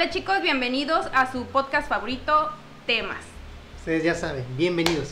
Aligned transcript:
Hola 0.00 0.10
chicos, 0.10 0.40
bienvenidos 0.42 1.06
a 1.12 1.32
su 1.32 1.44
podcast 1.46 1.88
favorito, 1.88 2.52
Temas. 2.86 3.18
Ustedes 3.78 4.04
ya 4.04 4.14
saben, 4.14 4.44
bienvenidos. 4.56 5.10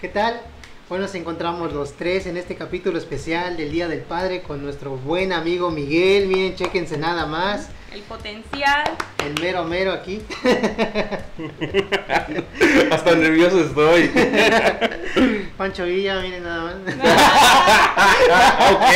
¿Qué 0.00 0.08
tal? 0.08 0.40
Hoy 0.92 1.00
nos 1.00 1.14
encontramos 1.14 1.72
los 1.72 1.94
tres 1.94 2.26
en 2.26 2.36
este 2.36 2.54
capítulo 2.54 2.98
especial 2.98 3.56
del 3.56 3.72
Día 3.72 3.88
del 3.88 4.00
Padre 4.00 4.42
con 4.42 4.62
nuestro 4.62 4.90
buen 4.90 5.32
amigo 5.32 5.70
Miguel. 5.70 6.28
Miren, 6.28 6.54
chequense 6.54 6.98
nada 6.98 7.24
más. 7.24 7.70
El 7.94 8.02
potencial. 8.02 8.84
El 9.24 9.40
mero 9.40 9.64
mero 9.64 9.92
aquí. 9.92 10.20
Hasta 12.90 13.14
nervioso 13.14 13.62
estoy. 13.62 14.08
Pancho 15.56 15.86
Villa, 15.86 16.20
miren 16.20 16.42
nada 16.42 16.62
más. 16.62 16.74
ok. 18.74 18.92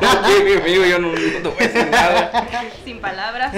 Ok, 0.00 0.26
mi 0.42 0.54
amigo, 0.54 0.86
yo 0.86 0.98
no, 1.00 1.08
no 1.08 1.14
te 1.18 1.42
voy 1.42 1.52
a 1.58 1.68
decir 1.68 1.90
nada. 1.90 2.48
Sin 2.82 2.98
palabras. 2.98 3.54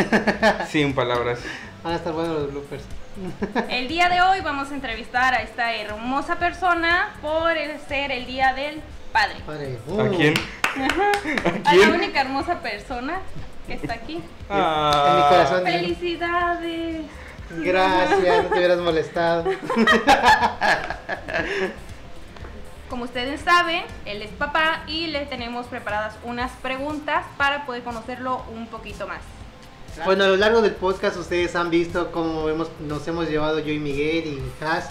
Sin 0.68 0.92
palabras. 0.94 1.38
Van 1.84 1.92
a 1.92 1.96
estar 1.96 2.12
buenos 2.12 2.38
los 2.38 2.50
bloopers. 2.50 2.82
El 3.68 3.88
día 3.88 4.08
de 4.08 4.20
hoy 4.22 4.40
vamos 4.40 4.70
a 4.70 4.74
entrevistar 4.74 5.34
a 5.34 5.42
esta 5.42 5.74
hermosa 5.74 6.36
persona 6.36 7.10
por 7.20 7.56
el 7.56 7.78
ser 7.80 8.10
el 8.10 8.26
Día 8.26 8.54
del 8.54 8.80
Padre. 9.12 9.36
Padre. 9.46 9.78
¿A 9.88 9.92
Uh, 10.04 10.16
quién? 10.16 10.34
A 11.66 11.70
¿A 11.70 11.74
la 11.74 11.88
única 11.90 12.22
hermosa 12.22 12.60
persona 12.60 13.20
que 13.66 13.74
está 13.74 13.94
aquí. 13.94 14.22
Ah. 14.48 15.04
En 15.08 15.16
mi 15.16 15.22
corazón. 15.28 15.64
¡Felicidades! 15.64 17.02
Gracias, 17.50 18.44
no 18.44 18.48
te 18.48 18.56
hubieras 18.56 18.78
molestado. 18.80 19.44
Como 22.88 23.04
ustedes 23.04 23.40
saben, 23.42 23.82
él 24.06 24.22
es 24.22 24.30
papá 24.30 24.84
y 24.86 25.08
le 25.08 25.26
tenemos 25.26 25.66
preparadas 25.66 26.14
unas 26.24 26.50
preguntas 26.62 27.24
para 27.36 27.66
poder 27.66 27.82
conocerlo 27.82 28.42
un 28.54 28.66
poquito 28.68 29.06
más. 29.06 29.20
Bueno, 30.04 30.24
a 30.24 30.28
lo 30.28 30.36
largo 30.36 30.62
del 30.62 30.72
podcast 30.72 31.16
ustedes 31.16 31.54
han 31.54 31.70
visto 31.70 32.10
cómo 32.12 32.48
hemos, 32.48 32.68
nos 32.80 33.06
hemos 33.08 33.28
llevado 33.28 33.58
yo 33.58 33.72
y 33.72 33.78
Miguel 33.78 34.26
y 34.26 34.64
Has, 34.64 34.88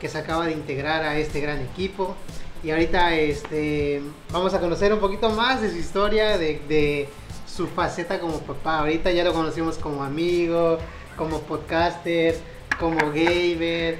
que 0.00 0.08
se 0.08 0.18
acaba 0.18 0.46
de 0.46 0.52
integrar 0.52 1.02
a 1.04 1.16
este 1.18 1.40
gran 1.40 1.60
equipo. 1.60 2.16
Y 2.64 2.70
ahorita 2.70 3.14
este, 3.14 4.02
vamos 4.30 4.54
a 4.54 4.60
conocer 4.60 4.92
un 4.92 5.00
poquito 5.00 5.28
más 5.30 5.60
de 5.60 5.70
su 5.70 5.76
historia, 5.76 6.38
de, 6.38 6.60
de 6.68 7.08
su 7.46 7.66
faceta 7.66 8.18
como 8.20 8.38
papá. 8.40 8.78
Ahorita 8.80 9.10
ya 9.10 9.24
lo 9.24 9.32
conocimos 9.32 9.76
como 9.78 10.02
amigo, 10.02 10.78
como 11.16 11.40
podcaster, 11.42 12.36
como 12.80 13.10
gamer, 13.12 13.98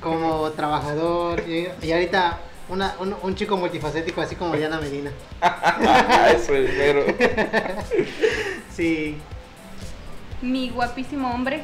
como 0.00 0.50
trabajador. 0.52 1.42
Y, 1.46 1.68
y 1.86 1.92
ahorita 1.92 2.38
una- 2.68 2.94
un, 3.00 3.14
un 3.22 3.34
chico 3.34 3.56
multifacético 3.56 4.22
así 4.22 4.34
como 4.36 4.56
Diana 4.56 4.80
Medina. 4.80 5.10
Eso 6.34 6.54
espero. 6.54 7.04
Sí. 8.74 9.16
Mi 10.44 10.68
guapísimo 10.68 11.30
hombre, 11.32 11.62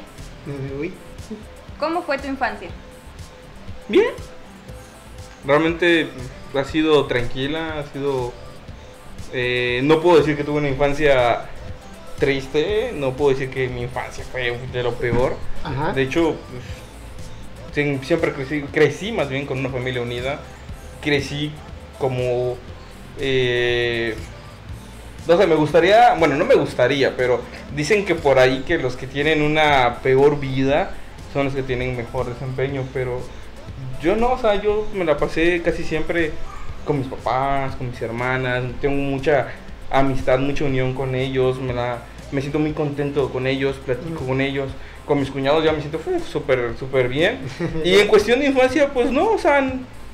Uy. 0.79 0.91
¿cómo 1.79 2.01
fue 2.01 2.17
tu 2.17 2.27
infancia? 2.27 2.67
Bien. 3.87 4.09
Realmente 5.45 6.07
ha 6.55 6.63
sido 6.63 7.05
tranquila, 7.05 7.79
ha 7.79 7.83
sido... 7.93 8.33
eh, 9.33 9.81
no 9.83 10.01
puedo 10.01 10.17
decir 10.17 10.35
que 10.35 10.43
tuve 10.43 10.57
una 10.57 10.69
infancia 10.69 11.45
triste, 12.17 12.91
no 12.95 13.13
puedo 13.13 13.31
decir 13.31 13.49
que 13.51 13.67
mi 13.67 13.83
infancia 13.83 14.23
fue 14.31 14.57
de 14.73 14.83
lo 14.83 14.93
peor. 14.95 15.35
Ajá. 15.63 15.93
De 15.93 16.01
hecho, 16.01 16.35
pues, 16.51 17.75
siem- 17.75 18.03
siempre 18.03 18.33
crecí, 18.33 18.61
crecí 18.63 19.11
más 19.11 19.29
bien 19.29 19.45
con 19.45 19.59
una 19.59 19.69
familia 19.69 20.01
unida. 20.01 20.39
Crecí 21.01 21.51
como... 21.99 22.57
eh, 23.19 24.15
no 25.27 25.37
sé, 25.37 25.47
me 25.47 25.55
gustaría, 25.55 26.13
bueno, 26.15 26.35
no 26.35 26.45
me 26.45 26.55
gustaría, 26.55 27.15
pero 27.15 27.41
dicen 27.75 28.05
que 28.05 28.15
por 28.15 28.39
ahí 28.39 28.63
que 28.67 28.77
los 28.77 28.95
que 28.95 29.07
tienen 29.07 29.41
una 29.41 29.99
peor 30.01 30.39
vida 30.39 30.91
son 31.33 31.45
los 31.45 31.53
que 31.55 31.63
tienen 31.63 31.95
mejor 31.95 32.27
desempeño, 32.27 32.83
pero 32.93 33.21
yo 34.01 34.15
no, 34.15 34.31
o 34.33 34.37
sea, 34.37 34.61
yo 34.61 34.87
me 34.93 35.05
la 35.05 35.17
pasé 35.17 35.61
casi 35.63 35.83
siempre 35.83 36.31
con 36.85 36.97
mis 36.99 37.07
papás, 37.07 37.75
con 37.75 37.89
mis 37.91 38.01
hermanas, 38.01 38.63
tengo 38.81 38.95
mucha 38.95 39.49
amistad, 39.91 40.39
mucha 40.39 40.65
unión 40.65 40.93
con 40.93 41.15
ellos, 41.15 41.59
me 41.59 41.73
la 41.73 41.99
me 42.31 42.39
siento 42.39 42.59
muy 42.59 42.71
contento 42.71 43.29
con 43.29 43.45
ellos, 43.45 43.75
platico 43.85 44.21
Mm. 44.23 44.27
con 44.27 44.39
ellos, 44.41 44.71
con 45.05 45.19
mis 45.19 45.29
cuñados 45.29 45.65
ya 45.65 45.73
me 45.73 45.79
siento 45.81 45.99
uf, 46.05 46.27
súper 46.27 46.73
súper 46.79 47.09
bien. 47.09 47.39
Y 47.83 47.95
en 47.99 48.07
cuestión 48.07 48.39
de 48.39 48.47
infancia, 48.47 48.87
pues 48.93 49.11
no, 49.11 49.31
o 49.31 49.37
sea, 49.37 49.61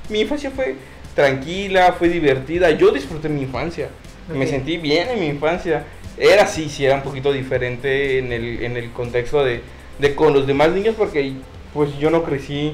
mi 0.10 0.22
infancia 0.22 0.50
fue 0.50 0.76
tranquila, 1.16 1.94
fue 1.98 2.10
divertida, 2.10 2.72
yo 2.72 2.92
disfruté 2.92 3.30
mi 3.30 3.42
infancia. 3.44 3.90
Me 4.34 4.48
sentí 4.48 4.78
bien 4.78 5.10
en 5.10 5.20
mi 5.20 5.28
infancia. 5.28 5.86
Era 6.18 6.44
así, 6.44 6.70
sí, 6.70 6.86
era 6.86 6.96
un 6.96 7.04
poquito 7.04 7.32
diferente 7.32 8.20
en 8.20 8.32
el, 8.32 8.64
en 8.64 8.76
el 8.78 8.92
contexto 8.92 9.44
de, 9.44 9.62
de 10.00 10.16
con 10.16 10.34
los 10.34 10.48
demás 10.48 10.72
niños 10.72 10.96
porque 10.98 11.34
pues 11.74 11.98
yo 12.00 12.10
no 12.10 12.24
crecí 12.24 12.74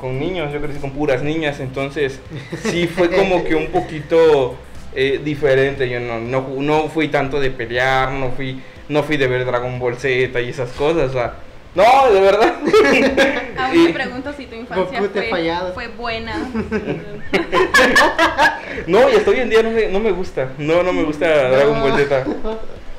con 0.00 0.18
niños, 0.18 0.52
yo 0.52 0.60
crecí 0.60 0.78
con 0.78 0.92
puras 0.92 1.22
niñas, 1.22 1.60
entonces 1.60 2.20
sí 2.64 2.86
fue 2.86 3.10
como 3.10 3.44
que 3.44 3.54
un 3.54 3.66
poquito 3.68 4.56
eh, 4.94 5.20
diferente. 5.22 5.88
Yo 5.88 6.00
no, 6.00 6.20
no, 6.20 6.48
no 6.58 6.88
fui 6.88 7.08
tanto 7.08 7.40
de 7.40 7.50
pelear, 7.50 8.12
no 8.12 8.30
fui, 8.30 8.60
no 8.88 9.02
fui 9.02 9.16
de 9.16 9.26
ver 9.26 9.44
Dragon 9.44 9.78
Ball 9.78 9.96
Z 9.96 10.40
y 10.40 10.48
esas 10.48 10.70
cosas. 10.72 11.10
o 11.10 11.12
sea, 11.12 11.34
no, 11.74 12.10
de 12.12 12.20
verdad. 12.20 12.54
Aún 13.58 13.84
me 13.84 13.90
Y- 13.90 13.92
pregunto 13.92 14.32
si 14.36 14.46
tu 14.46 14.54
infancia 14.56 15.00
te 15.12 15.30
fue, 15.74 15.88
buena. 15.88 16.32
No, 18.86 19.08
y 19.10 19.14
hasta 19.16 19.30
hoy 19.30 19.40
en 19.40 19.50
día 19.50 19.62
no 19.62 19.70
me, 19.70 19.86
no 19.88 20.00
me 20.00 20.12
gusta. 20.12 20.52
No, 20.58 20.82
no 20.82 20.92
me 20.92 21.02
gusta 21.04 21.26
Dragon 21.50 21.80
Ball 21.80 21.96
Z. 21.96 22.24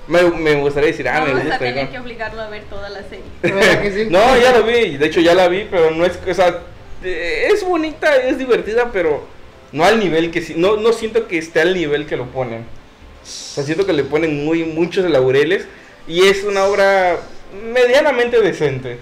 Me, 0.08 0.24
me 0.24 0.56
gustaría 0.56 0.90
decir, 0.90 1.08
ah, 1.08 1.22
me 1.22 1.28
Vamos 1.28 1.42
a 1.42 1.44
gusta. 1.46 1.60
tener 1.60 1.86
¿no? 1.86 1.92
que 1.92 2.00
obligarlo 2.00 2.42
a 2.42 2.50
ver 2.50 2.64
toda 2.64 2.90
la 2.90 3.04
serie. 3.04 3.24
¿Verdad 3.44 3.82
que 3.82 3.92
sí? 3.92 4.08
No, 4.10 4.38
ya 4.38 4.58
lo 4.58 4.64
vi, 4.64 4.98
de 4.98 5.06
hecho 5.06 5.20
ya 5.22 5.36
la 5.36 5.48
vi, 5.48 5.68
pero 5.70 5.92
no 5.92 6.06
es, 6.06 6.20
o 6.28 6.34
sea, 6.34 6.60
eh, 7.04 7.48
es 7.52 7.64
bonita, 7.64 8.16
es 8.18 8.38
divertida, 8.38 8.90
pero 8.92 9.24
no 9.72 9.84
al 9.84 10.00
nivel 10.00 10.32
que 10.32 10.42
sí, 10.42 10.56
no, 10.58 10.78
no 10.78 10.94
siento 10.94 11.28
que 11.28 11.38
esté 11.38 11.62
al 11.62 11.76
nivel 11.76 12.06
que 12.08 12.18
lo 12.18 12.26
ponen. 12.26 12.62
O 12.62 13.26
sea, 13.26 13.64
siento 13.64 13.86
que 13.86 13.94
le 13.94 14.04
ponen 14.04 14.44
muy 14.46 14.64
muchos 14.64 15.08
laureles 15.10 15.68
y 16.08 16.26
es 16.28 16.44
una 16.44 16.64
obra 16.66 17.18
medianamente 17.54 18.42
decente. 18.42 19.00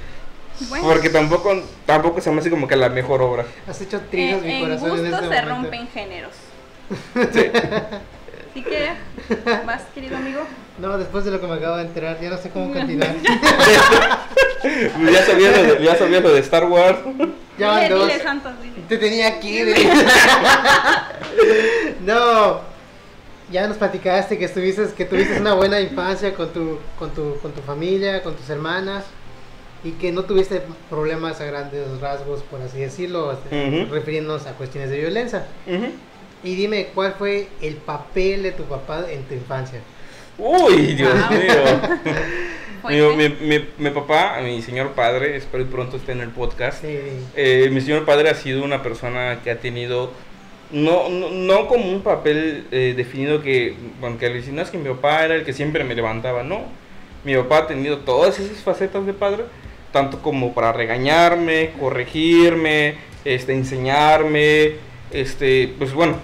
Bueno, 0.70 0.88
Porque 0.88 1.10
tampoco, 1.10 1.62
tampoco 1.86 2.20
se 2.20 2.32
me 2.32 2.40
hace 2.40 2.50
como 2.50 2.68
que 2.68 2.76
la 2.76 2.90
mejor 2.90 3.22
obra. 3.22 3.46
Has 3.68 3.80
hecho 3.82 4.02
trizos 4.10 4.42
en, 4.42 4.48
mi 4.48 4.54
en 4.54 4.62
corazón 4.62 4.90
en 4.90 4.96
gustos 4.98 5.22
este 5.22 5.36
se 5.36 5.42
momento. 5.42 5.50
rompen 5.50 5.88
géneros. 5.90 6.34
Sí. 7.34 7.52
Así 8.52 8.64
que, 8.64 8.90
¿vas, 9.68 9.84
querido 9.94 10.18
amigo? 10.18 10.40
No, 10.80 10.98
después 10.98 11.26
de 11.26 11.32
lo 11.32 11.40
que 11.40 11.46
me 11.46 11.54
acabo 11.56 11.78
de 11.78 11.84
enterar, 11.84 12.20
ya 12.20 12.30
no 12.32 12.38
sé 12.40 12.50
cómo 12.50 12.74
continuar. 12.74 13.14
ya, 15.12 15.26
sabía 15.26 15.52
lo 15.52 15.64
de, 15.64 15.84
ya 15.84 15.96
sabía 15.96 16.22
lo 16.22 16.34
de 16.34 16.40
Star 16.40 16.66
Wars. 16.66 16.98
ya 17.60 17.68
van 17.68 17.84
dile, 17.84 17.96
dos. 17.96 18.08
dile, 18.08 18.24
Santos, 18.24 18.54
dile. 18.64 18.82
Te 18.90 18.98
tenía 18.98 19.28
aquí. 19.28 19.60
no. 22.06 22.62
Ya 23.52 23.68
nos 23.68 23.78
platicaste 23.78 24.38
que 24.38 24.46
estuviste, 24.46 24.86
que 24.96 25.06
tuviste 25.06 25.40
una 25.40 25.54
buena 25.54 25.80
infancia 25.80 26.34
con 26.34 26.52
tu, 26.52 26.80
con 27.00 27.12
tu, 27.12 27.40
con 27.40 27.54
tu 27.54 27.62
familia, 27.62 28.22
con 28.22 28.36
tus 28.36 28.50
hermanas 28.50 29.06
y 29.84 29.92
que 29.92 30.12
no 30.12 30.24
tuviste 30.24 30.62
problemas 30.90 31.40
a 31.40 31.46
grandes 31.46 31.88
rasgos, 32.02 32.42
por 32.44 32.62
así 32.62 32.80
decirlo, 32.80 33.28
Ujú. 33.50 33.94
refiriéndonos 33.94 34.46
a 34.48 34.52
cuestiones 34.54 34.90
de 34.90 34.98
violencia. 34.98 35.46
Ujú. 35.66 35.86
Y 36.44 36.56
dime, 36.56 36.88
¿cuál 36.94 37.14
fue 37.18 37.48
el 37.62 37.76
papel 37.76 38.44
de 38.44 38.52
tu 38.52 38.64
papá 38.64 39.06
en 39.10 39.24
tu 39.24 39.34
infancia? 39.34 39.80
Uy, 40.38 40.94
Dios 40.96 41.14
Wow. 41.14 41.38
mío. 41.40 41.54
Mi, 42.88 43.00
Fuerte. 43.02 43.16
mi, 43.42 43.48
mi- 43.48 43.68
mi 43.80 43.90
papá, 43.90 44.40
mi 44.44 44.62
señor 44.62 44.92
padre, 44.92 45.36
espero 45.36 45.66
que 45.66 45.72
pronto 45.72 45.98
esté 45.98 46.12
en 46.12 46.22
el 46.22 46.30
podcast. 46.30 46.82
Sí. 46.82 46.98
Eh, 47.36 47.70
mi 47.72 47.82
señor 47.82 48.06
padre 48.06 48.30
ha 48.30 48.36
sido 48.36 48.64
una 48.64 48.84
persona 48.84 49.40
que 49.44 49.50
ha 49.52 49.60
tenido, 49.60 50.12
no, 50.72 51.10
no, 51.10 51.30
no 51.30 51.68
como 51.68 51.90
un 51.90 52.02
papel 52.02 52.66
eh, 52.72 52.94
definido 52.96 53.42
que, 53.42 53.74
bueno, 54.00 54.18
que 54.18 54.30
le 54.30 54.36
dicen, 54.36 54.56
no 54.56 54.62
es 54.62 54.70
que 54.70 54.78
mi 54.78 54.90
papá 54.90 55.24
era 55.24 55.36
el 55.36 55.46
que 55.46 55.54
siempre 55.54 55.84
me 55.84 55.96
levantaba, 55.96 56.44
no. 56.44 56.62
Mi 57.24 57.36
papá 57.36 57.60
ha 57.60 57.68
tenido 57.68 58.00
todas 58.00 58.40
esas 58.40 58.58
facetas 58.60 59.06
de 59.06 59.14
padre, 59.14 59.44
tanto 59.92 60.22
como 60.22 60.54
para 60.54 60.74
regañarme, 60.74 61.72
corregirme, 61.80 62.96
este, 63.26 63.54
enseñarme, 63.54 64.74
este, 65.12 65.74
pues 65.78 65.94
bueno, 65.94 66.18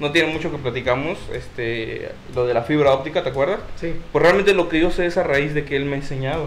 no 0.00 0.12
tiene 0.12 0.32
mucho 0.32 0.50
que 0.50 0.58
platicamos, 0.58 1.18
este, 1.32 2.10
lo 2.34 2.46
de 2.46 2.54
la 2.54 2.62
fibra 2.62 2.92
óptica, 2.92 3.22
¿te 3.22 3.30
acuerdas? 3.30 3.60
Sí. 3.80 3.94
Pues 4.12 4.22
realmente 4.22 4.54
lo 4.54 4.68
que 4.68 4.80
yo 4.80 4.90
sé 4.90 5.06
es 5.06 5.16
a 5.16 5.22
raíz 5.22 5.54
de 5.54 5.64
que 5.64 5.76
él 5.76 5.86
me 5.86 5.94
ha 5.94 5.98
enseñado. 5.98 6.44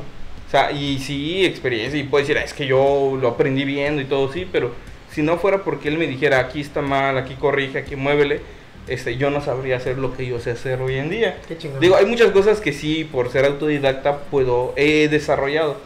O 0.47 0.51
sea, 0.51 0.71
y 0.71 0.99
sí, 0.99 1.45
experiencia, 1.45 1.99
y 1.99 2.03
puede 2.03 2.23
decir, 2.23 2.37
"Ah, 2.37 2.43
es 2.43 2.53
que 2.53 2.67
yo 2.67 3.17
lo 3.19 3.29
aprendí 3.29 3.63
viendo 3.63 4.01
y 4.01 4.05
todo, 4.05 4.31
sí, 4.31 4.47
pero 4.51 4.71
si 5.11 5.21
no 5.21 5.37
fuera 5.37 5.63
porque 5.63 5.89
él 5.89 5.97
me 5.97 6.07
dijera, 6.07 6.39
aquí 6.39 6.61
está 6.61 6.81
mal, 6.81 7.17
aquí 7.17 7.35
corrige, 7.35 7.79
aquí 7.79 7.95
muévele, 7.95 8.41
este, 8.87 9.15
yo 9.17 9.29
no 9.29 9.41
sabría 9.41 9.77
hacer 9.77 9.97
lo 9.97 10.15
que 10.15 10.25
yo 10.25 10.39
sé 10.39 10.51
hacer 10.51 10.81
hoy 10.81 10.95
en 10.97 11.09
día. 11.09 11.39
Qué 11.47 11.57
chingón. 11.57 11.79
Digo, 11.79 11.95
hay 11.95 12.05
muchas 12.05 12.31
cosas 12.31 12.59
que 12.61 12.73
sí, 12.73 13.03
por 13.03 13.29
ser 13.29 13.45
autodidacta, 13.45 14.19
puedo, 14.23 14.73
he 14.75 15.07
desarrollado, 15.07 15.77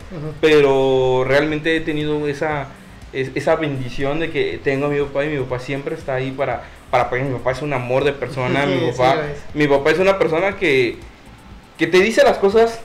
pero 0.42 1.24
realmente 1.28 1.76
he 1.76 1.82
tenido 1.82 2.28
esa, 2.28 2.68
es- 3.14 3.32
esa 3.36 3.56
bendición 3.56 4.20
de 4.20 4.30
que 4.32 4.60
tengo 4.64 4.86
a 4.88 4.90
mi 4.90 5.00
papá 5.00 5.26
y 5.26 5.30
mi 5.30 5.38
papá 5.40 5.60
siempre 5.60 5.96
está 5.96 6.16
ahí 6.16 6.32
para, 6.32 6.64
para 6.92 7.04
apoyar. 7.06 7.26
Mi 7.26 7.34
papá 7.38 7.52
es 7.52 7.62
un 7.62 7.74
amor 7.74 8.04
de 8.04 8.14
persona, 8.14 8.66
mi 8.68 8.80
Sí, 8.80 8.92
papá, 8.98 9.22
mi 9.54 9.68
papá 9.68 9.92
es 9.92 10.00
una 10.00 10.18
persona 10.18 10.56
que, 10.58 10.98
que 11.78 11.88
te 11.88 12.00
dice 12.00 12.24
las 12.24 12.38
cosas 12.38 12.80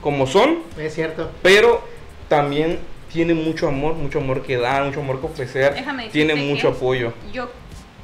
como 0.00 0.26
son, 0.26 0.58
Es 0.78 0.94
cierto. 0.94 1.30
pero 1.42 1.82
también 2.28 2.78
tiene 3.16 3.32
mucho 3.32 3.66
amor, 3.66 3.94
mucho 3.94 4.18
amor 4.18 4.42
que 4.42 4.58
dar, 4.58 4.84
mucho 4.84 5.00
amor 5.00 5.20
que 5.20 5.26
ofrecer, 5.26 5.72
Déjame 5.72 6.10
tiene 6.10 6.34
mucho 6.34 6.68
apoyo. 6.68 7.14
Yo 7.32 7.50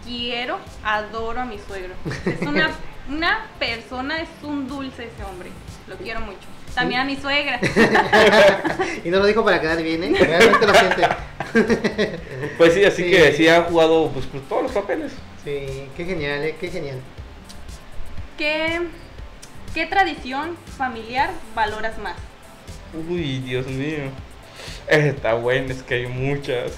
quiero, 0.06 0.58
adoro 0.82 1.38
a 1.38 1.44
mi 1.44 1.58
suegro. 1.58 1.92
Es 2.24 2.40
una, 2.40 2.70
una 3.10 3.46
persona, 3.58 4.22
es 4.22 4.30
un 4.42 4.66
dulce 4.66 5.04
ese 5.04 5.22
hombre. 5.22 5.50
Lo 5.86 5.96
quiero 5.96 6.20
mucho. 6.20 6.38
También 6.74 7.02
a 7.02 7.04
mi 7.04 7.16
suegra. 7.16 7.60
y 9.04 9.10
no 9.10 9.18
lo 9.18 9.26
dijo 9.26 9.44
para 9.44 9.60
quedar 9.60 9.82
bien, 9.82 10.02
¿eh? 10.02 10.14
Realmente 10.18 10.66
lo 10.66 10.74
siente. 10.74 11.06
Pues 12.56 12.72
sí, 12.72 12.82
así 12.82 13.04
Sí. 13.04 13.10
que 13.10 13.32
sí 13.34 13.46
ha 13.48 13.64
jugado 13.64 14.08
pues, 14.08 14.24
pues, 14.24 14.42
todos 14.48 14.62
los 14.62 14.72
papeles. 14.72 15.12
Sí, 15.44 15.84
qué 15.94 16.06
genial, 16.06 16.42
¿eh? 16.42 16.56
Qué 16.58 16.70
genial. 16.70 16.98
¿Qué, 18.38 18.80
¿Qué 19.74 19.84
tradición 19.84 20.56
familiar 20.78 21.28
valoras 21.54 21.98
más? 21.98 22.16
Uy, 23.10 23.40
Dios 23.40 23.66
mío. 23.66 24.04
Está 24.88 25.34
bueno, 25.34 25.72
es 25.72 25.82
que 25.82 25.94
hay 25.94 26.06
muchas. 26.06 26.72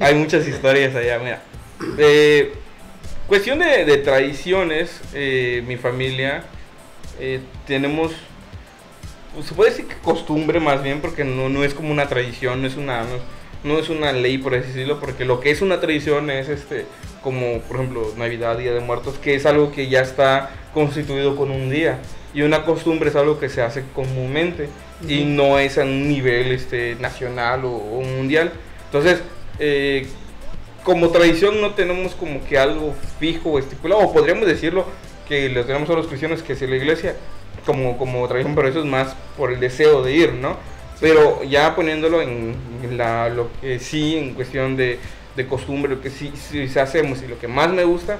hay 0.00 0.14
muchas 0.14 0.46
historias 0.46 0.94
allá, 0.94 1.18
mira. 1.18 1.42
Eh, 1.98 2.52
cuestión 3.26 3.58
de, 3.58 3.96
tradiciones, 3.98 5.00
eh, 5.14 5.62
mi 5.66 5.76
familia, 5.76 6.44
eh, 7.20 7.40
tenemos, 7.66 8.12
pues, 9.34 9.46
se 9.46 9.54
puede 9.54 9.70
decir 9.70 9.86
que 9.86 9.96
costumbre 9.96 10.60
más 10.60 10.82
bien, 10.82 11.00
porque 11.00 11.24
no, 11.24 11.48
no 11.48 11.64
es 11.64 11.74
como 11.74 11.90
una 11.90 12.08
tradición, 12.08 12.62
no 12.62 12.68
es 12.68 12.76
una, 12.76 13.02
no, 13.02 13.18
no 13.64 13.78
es 13.78 13.88
una 13.88 14.12
ley, 14.12 14.38
por 14.38 14.54
así 14.54 14.68
decirlo, 14.68 15.00
porque 15.00 15.24
lo 15.24 15.40
que 15.40 15.50
es 15.50 15.62
una 15.62 15.80
tradición 15.80 16.30
es 16.30 16.48
este, 16.48 16.86
como 17.22 17.60
por 17.62 17.76
ejemplo 17.76 18.12
Navidad, 18.16 18.58
Día 18.58 18.72
de 18.72 18.80
Muertos, 18.80 19.18
que 19.18 19.34
es 19.34 19.46
algo 19.46 19.72
que 19.72 19.88
ya 19.88 20.00
está 20.00 20.50
constituido 20.74 21.36
con 21.36 21.50
un 21.50 21.70
día. 21.70 21.98
Y 22.34 22.42
una 22.42 22.64
costumbre 22.64 23.08
es 23.10 23.16
algo 23.16 23.38
que 23.38 23.48
se 23.48 23.62
hace 23.62 23.84
comúnmente 23.94 24.68
y 25.06 25.20
Ujú. 25.22 25.28
no 25.30 25.58
es 25.58 25.78
a 25.78 25.82
un 25.82 26.08
nivel 26.08 26.52
este, 26.52 26.96
nacional 27.00 27.64
o, 27.64 27.70
o 27.70 28.02
mundial. 28.02 28.52
Entonces, 28.86 29.22
eh, 29.58 30.06
como 30.84 31.08
tradición 31.10 31.60
no 31.60 31.74
tenemos 31.74 32.14
como 32.14 32.44
que 32.44 32.58
algo 32.58 32.94
fijo 33.18 33.50
o 33.50 33.58
estipulado, 33.58 34.02
o 34.02 34.12
podríamos 34.12 34.46
decirlo 34.46 34.86
que 35.28 35.48
lo 35.48 35.64
tenemos 35.64 35.90
a 35.90 35.94
los 35.94 36.06
cristianos 36.06 36.42
que 36.42 36.54
es 36.54 36.62
la 36.62 36.76
iglesia 36.76 37.16
como, 37.66 37.98
como 37.98 38.26
tradición, 38.26 38.54
pero 38.54 38.68
eso 38.68 38.78
es 38.80 38.86
más 38.86 39.14
por 39.36 39.52
el 39.52 39.60
deseo 39.60 40.02
de 40.02 40.12
ir, 40.14 40.32
¿no? 40.32 40.56
Pero 41.00 41.44
ya 41.44 41.74
poniéndolo 41.76 42.22
en, 42.22 42.54
en 42.82 42.96
la, 42.96 43.28
lo 43.28 43.50
que 43.60 43.78
sí, 43.78 44.16
en 44.16 44.34
cuestión 44.34 44.76
de, 44.76 44.98
de 45.36 45.46
costumbre, 45.46 45.94
lo 45.94 46.00
que 46.00 46.10
sí, 46.10 46.32
sí 46.34 46.66
hacemos 46.78 47.22
y 47.22 47.28
lo 47.28 47.38
que 47.38 47.46
más 47.46 47.70
me 47.70 47.84
gusta, 47.84 48.18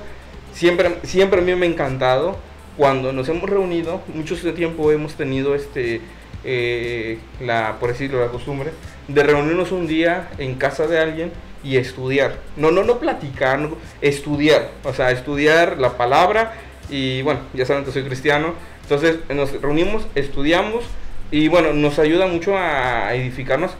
siempre, 0.52 0.96
siempre 1.04 1.40
a 1.40 1.42
mí 1.42 1.54
me 1.54 1.66
ha 1.66 1.68
encantado 1.70 2.36
cuando 2.78 3.12
nos 3.12 3.28
hemos 3.28 3.50
reunido, 3.50 4.00
mucho 4.14 4.36
tiempo 4.54 4.92
hemos 4.92 5.14
tenido 5.14 5.56
este, 5.56 6.00
eh, 6.44 7.18
la, 7.40 7.76
por 7.80 7.90
decirlo, 7.90 8.20
la 8.20 8.28
costumbre 8.28 8.70
de 9.08 9.22
reunirnos 9.24 9.72
un 9.72 9.88
día 9.88 10.28
en 10.38 10.54
casa 10.54 10.86
de 10.86 11.00
alguien 11.00 11.32
y 11.64 11.76
estudiar. 11.76 12.36
No, 12.56 12.70
no, 12.70 12.84
no 12.84 13.00
platicar, 13.00 13.68
estudiar. 14.00 14.70
O 14.84 14.94
sea, 14.94 15.10
estudiar 15.10 15.78
la 15.78 15.96
palabra 15.96 16.54
y 16.88 17.20
bueno, 17.22 17.40
ya 17.52 17.66
saben 17.66 17.84
que 17.84 17.90
soy 17.90 18.04
cristiano. 18.04 18.54
Entonces 18.82 19.16
nos 19.28 19.60
reunimos, 19.60 20.06
estudiamos 20.14 20.84
y 21.32 21.48
bueno, 21.48 21.72
nos 21.72 21.98
ayuda 21.98 22.28
mucho 22.28 22.56
a 22.56 23.12
edificarnos. 23.12 23.72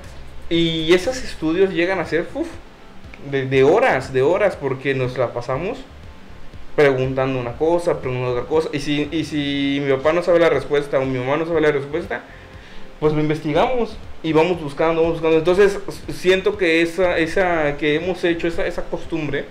Y 0.51 0.93
esos 0.93 1.23
estudios 1.23 1.73
llegan 1.73 2.01
a 2.01 2.05
ser 2.05 2.27
uf, 2.35 2.49
de, 3.31 3.47
de 3.47 3.63
horas, 3.63 4.13
de 4.13 4.23
horas, 4.23 4.57
porque 4.57 4.93
nos 4.95 5.17
la 5.17 5.33
pasamos 5.33 5.79
preguntando 6.79 7.41
una 7.41 7.55
cosa, 7.55 7.99
preguntando 7.99 8.31
otra 8.37 8.45
cosa. 8.49 8.69
Y 8.73 8.79
si, 8.79 9.09
y 9.11 9.25
si 9.25 9.83
mi 9.85 9.91
papá 9.95 10.13
no 10.13 10.23
sabe 10.23 10.39
la 10.39 10.49
respuesta 10.49 11.01
o 11.01 11.05
mi 11.05 11.19
mamá 11.19 11.37
no 11.37 11.45
sabe 11.45 11.61
la 11.61 11.73
respuesta, 11.73 12.23
pues 13.01 13.13
lo 13.15 13.21
investigamos 13.21 13.97
y 14.23 14.33
vamos 14.33 14.63
buscando, 14.63 15.03
vamos 15.03 15.15
buscando. 15.17 15.39
Entonces 15.39 15.81
siento 16.15 16.57
que 16.57 16.81
esa, 16.81 17.19
esa 17.19 17.77
que 17.79 17.97
hemos 17.97 18.23
hecho, 18.23 18.47
esa, 18.47 18.65
esa 18.65 18.85
costumbre, 18.85 19.47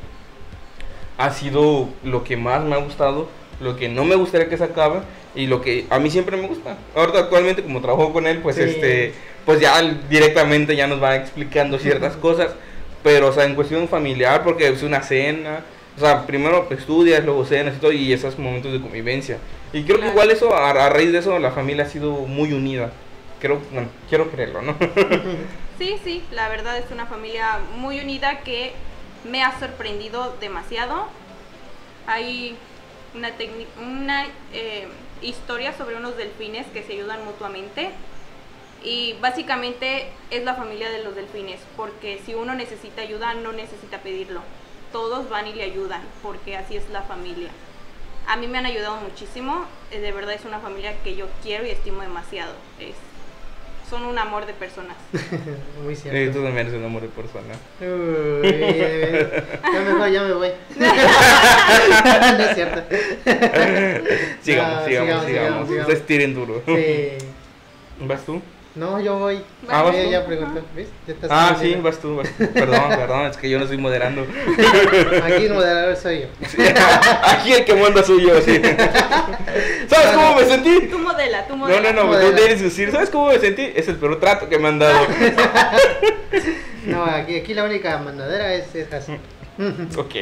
ha 1.18 1.32
sido 1.32 1.90
lo 2.02 2.24
que 2.24 2.38
más 2.38 2.64
me 2.64 2.76
ha 2.76 2.80
gustado, 2.80 3.28
lo 3.60 3.76
que 3.76 3.90
no 3.90 4.06
me 4.06 4.16
gustaría 4.16 4.48
que 4.48 4.56
se 4.58 4.64
acabe 4.64 5.02
y 5.36 5.48
lo 5.48 5.60
que 5.62 5.86
a 5.90 6.00
mí 6.00 6.10
siempre 6.10 6.38
me 6.38 6.48
gusta. 6.48 6.78
Ahorita 6.96 7.20
actualmente 7.20 7.62
como 7.62 7.82
trabajo 7.82 8.14
con 8.14 8.26
él, 8.26 8.38
pues 8.38 8.56
Sí. 8.56 8.62
este, 8.64 9.14
pues 9.46 9.60
ya 9.60 9.82
directamente 10.10 10.78
ya 10.78 10.88
nos 10.88 11.04
va 11.04 11.18
explicando 11.18 11.78
ciertas 11.78 12.16
cosas, 12.28 12.56
pero 13.04 13.28
o 13.28 13.34
sea, 13.34 13.44
en 13.44 13.56
cuestión 13.56 13.90
familiar, 13.90 14.46
porque 14.46 14.70
es 14.70 14.82
una 14.82 15.02
cena, 15.02 15.66
o 15.98 16.00
sea, 16.00 16.26
primero 16.28 16.68
estudias, 16.70 17.26
luego 17.26 17.44
cenas 17.44 17.76
y 17.76 17.80
todo, 17.80 17.92
y 17.92 18.14
esos 18.14 18.38
momentos 18.38 18.72
de 18.72 18.80
convivencia. 18.80 19.40
Y 19.74 19.84
creo 19.84 20.00
que 20.00 20.08
igual 20.08 20.30
eso, 20.30 20.56
a, 20.56 20.70
a 20.70 20.90
raíz 20.90 21.12
de 21.12 21.18
eso, 21.18 21.38
la 21.40 21.52
familia 21.52 21.86
ha 21.86 21.90
sido 21.90 22.12
muy 22.12 22.54
unida. 22.54 22.92
Creo, 23.42 23.60
bueno, 23.72 23.90
quiero 24.08 24.30
creerlo, 24.30 24.62
¿no? 24.62 24.76
Sí, 25.78 25.96
sí, 26.04 26.24
la 26.32 26.50
verdad 26.50 26.76
es 26.80 26.90
una 26.90 27.06
familia 27.06 27.60
muy 27.76 28.00
unida 28.00 28.40
que 28.40 28.72
me 29.30 29.44
ha 29.44 29.60
sorprendido 29.60 30.36
demasiado. 30.42 31.06
Hay 32.08 32.56
una, 33.14 33.32
una 33.80 34.26
eh, 34.54 34.88
historia 35.22 35.78
sobre 35.78 35.96
unos 35.96 36.18
delfines 36.18 36.66
que 36.74 36.82
se 36.82 36.94
ayudan 36.94 37.24
mutuamente 37.26 37.92
y 38.84 39.16
básicamente 39.22 40.08
es 40.32 40.44
la 40.44 40.56
familia 40.56 40.90
de 40.90 41.04
los 41.04 41.16
delfines 41.16 41.60
porque 41.76 42.20
si 42.26 42.34
uno 42.34 42.56
necesita 42.56 43.02
ayuda 43.04 43.36
no 43.36 43.52
necesita 43.52 44.00
pedirlo. 44.00 44.42
Todos 44.92 45.30
van 45.30 45.48
y 45.48 45.54
le 45.54 45.64
ayudan 45.64 46.02
porque 46.22 46.56
así 46.58 46.78
es 46.78 46.90
la 46.90 47.02
familia. 47.02 47.50
A 48.28 48.36
mí 48.36 48.48
me 48.48 48.58
han 48.58 48.66
ayudado 48.66 48.98
muchísimo, 48.98 49.66
eh, 49.92 50.00
de 50.00 50.12
verdad 50.12 50.34
es 50.34 50.46
una 50.46 50.60
familia 50.60 50.96
que 51.04 51.16
yo 51.16 51.28
quiero 51.42 51.66
y 51.66 51.70
estimo 51.70 52.02
demasiado. 52.02 52.54
Es, 52.80 52.96
son 53.90 54.04
un 54.04 54.18
amor 54.18 54.46
de 54.46 54.54
personas. 54.54 54.98
Muy 55.84 55.96
cierto. 55.96 56.38
tú 56.40 56.44
también 56.44 56.68
eres 56.68 56.80
un 56.80 56.86
amor 56.86 57.04
de 57.04 57.08
persona. 57.08 57.54
Uy, 57.80 58.50
ya 59.64 59.80
mejor, 59.80 60.10
ya 60.10 60.24
me 60.24 60.34
voy. 60.34 60.50
no 60.78 62.44
es 62.44 62.56
cierto. 62.56 62.84
Sigamos, 64.42 64.82
No, 64.82 64.86
sigamos, 64.86 64.86
sigamos, 64.86 64.86
sigamos. 64.86 65.26
sigamos, 65.26 65.68
sigamos. 65.68 65.70
Ustedes 65.70 66.06
tiren 66.06 66.34
duro. 66.36 66.62
Sí. 66.66 67.18
¿Vas 68.02 68.26
tú? 68.26 68.42
No, 68.78 69.00
yo 69.00 69.18
voy. 69.18 69.42
Ah, 69.68 69.82
¿vas 69.84 69.96
Ella 69.96 70.04
tú? 70.06 70.12
ya 70.12 70.26
preguntó. 70.26 70.62
¿Ves? 70.76 70.88
Ya 71.08 71.14
estás 71.14 71.30
Ah, 71.34 71.56
sí, 71.60 71.68
bien. 71.68 71.82
vas 71.84 71.98
tú, 72.00 72.18
vas 72.18 72.30
tú. 72.38 72.48
Perdón, 72.54 72.82
perdón, 72.90 73.26
es 73.26 73.38
que 73.38 73.50
yo 73.50 73.58
no 73.58 73.64
estoy 73.64 73.78
moderando. 73.80 74.22
Aquí 75.24 75.46
el 75.46 75.54
moderador 75.54 75.96
soy 75.96 76.22
yo. 76.22 76.28
Sí, 76.48 76.58
Aquí 77.24 77.54
el 77.54 77.66
que 77.66 77.74
manda 77.76 78.04
soy 78.04 78.24
yo, 78.26 78.40
sí. 78.42 78.62
¿Sabes 79.88 80.08
cómo 80.14 80.36
me 80.36 80.46
sentí? 80.46 80.88
Tú 80.88 81.00
modela, 81.00 81.48
tú 81.48 81.54
No, 81.56 81.66
modela. 81.66 81.92
no, 81.92 82.04
no, 82.04 82.08
Modela. 82.10 82.30
tú 82.30 82.36
debes 82.44 82.62
decir, 82.62 82.92
¿sabes 82.92 83.10
cómo 83.10 83.28
me 83.30 83.40
sentí? 83.40 83.72
Es 83.76 83.88
el 83.88 83.96
peor 83.96 84.20
trato 84.20 84.48
que 84.48 84.60
me 84.60 84.68
han 84.68 84.78
dado. 84.80 85.08
No, 86.86 87.04
aquí, 87.04 87.38
aquí 87.38 87.54
la 87.54 87.64
única 87.64 87.98
mandadera 87.98 88.54
es, 88.54 88.74
es 88.76 88.94
así. 88.94 89.14
Ok. 89.98 90.16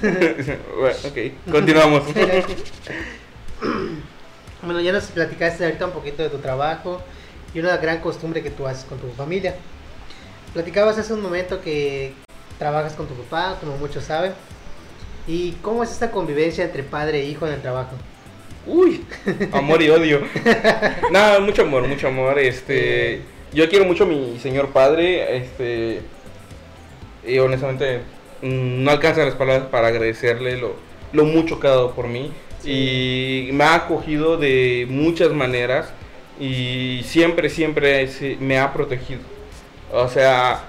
Bueno, 0.00 0.96
ok, 1.04 1.50
continuamos. 1.50 2.02
Bueno, 4.62 4.80
ya 4.80 4.92
nos 4.92 5.04
platicaste 5.06 5.64
ahorita 5.64 5.86
un 5.86 5.92
poquito 5.92 6.22
de 6.22 6.30
tu 6.30 6.38
trabajo 6.38 7.02
y 7.54 7.60
una 7.60 7.76
gran 7.76 8.00
costumbre 8.00 8.42
que 8.42 8.50
tú 8.50 8.66
haces 8.66 8.84
con 8.84 8.98
tu 8.98 9.08
familia. 9.10 9.54
Platicabas 10.52 10.98
hace 10.98 11.14
un 11.14 11.22
momento 11.22 11.60
que 11.60 12.12
trabajas 12.58 12.94
con 12.94 13.06
tu 13.06 13.14
papá, 13.14 13.56
como 13.60 13.76
muchos 13.76 14.04
saben. 14.04 14.32
¿Y 15.26 15.52
cómo 15.62 15.82
es 15.82 15.90
esta 15.90 16.10
convivencia 16.10 16.64
entre 16.64 16.82
padre 16.82 17.20
e 17.20 17.24
hijo 17.26 17.46
en 17.46 17.54
el 17.54 17.62
trabajo? 17.62 17.96
Uy, 18.66 19.04
amor 19.52 19.82
y 19.82 19.90
odio. 19.90 20.22
Nada, 21.12 21.40
mucho 21.40 21.62
amor, 21.62 21.86
mucho 21.86 22.08
amor. 22.08 22.38
Este, 22.38 23.22
yo 23.52 23.68
quiero 23.68 23.84
mucho 23.84 24.04
a 24.04 24.06
mi 24.06 24.38
señor 24.40 24.70
padre. 24.70 25.36
Este, 25.36 26.02
y 27.26 27.38
honestamente 27.38 28.00
mm, 28.42 28.82
no 28.82 28.90
alcanzan 28.90 29.26
las 29.26 29.34
palabras 29.34 29.68
para 29.68 29.88
agradecerle 29.88 30.58
lo, 30.58 30.74
lo 31.12 31.24
mucho 31.24 31.60
que 31.60 31.68
ha 31.68 31.70
dado 31.70 31.94
por 31.94 32.08
mí. 32.08 32.32
Y 32.64 33.50
me 33.52 33.64
ha 33.64 33.74
acogido 33.74 34.38
de 34.38 34.86
muchas 34.88 35.30
maneras 35.32 35.92
y 36.38 37.02
siempre, 37.04 37.48
siempre 37.48 38.08
me 38.40 38.58
ha 38.58 38.72
protegido. 38.72 39.20
O 39.92 40.08
sea, 40.08 40.64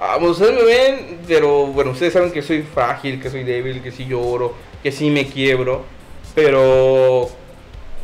ah, 0.00 0.16
ustedes 0.20 0.54
me 0.54 0.62
ven, 0.64 1.18
pero 1.26 1.66
bueno, 1.66 1.92
ustedes 1.92 2.12
saben 2.12 2.32
que 2.32 2.42
soy 2.42 2.62
frágil, 2.62 3.20
que 3.20 3.30
soy 3.30 3.44
débil, 3.44 3.82
que 3.82 3.92
sí 3.92 4.06
lloro, 4.06 4.54
que 4.82 4.90
sí 4.90 5.10
me 5.10 5.26
quiebro, 5.26 5.84
pero 6.34 7.28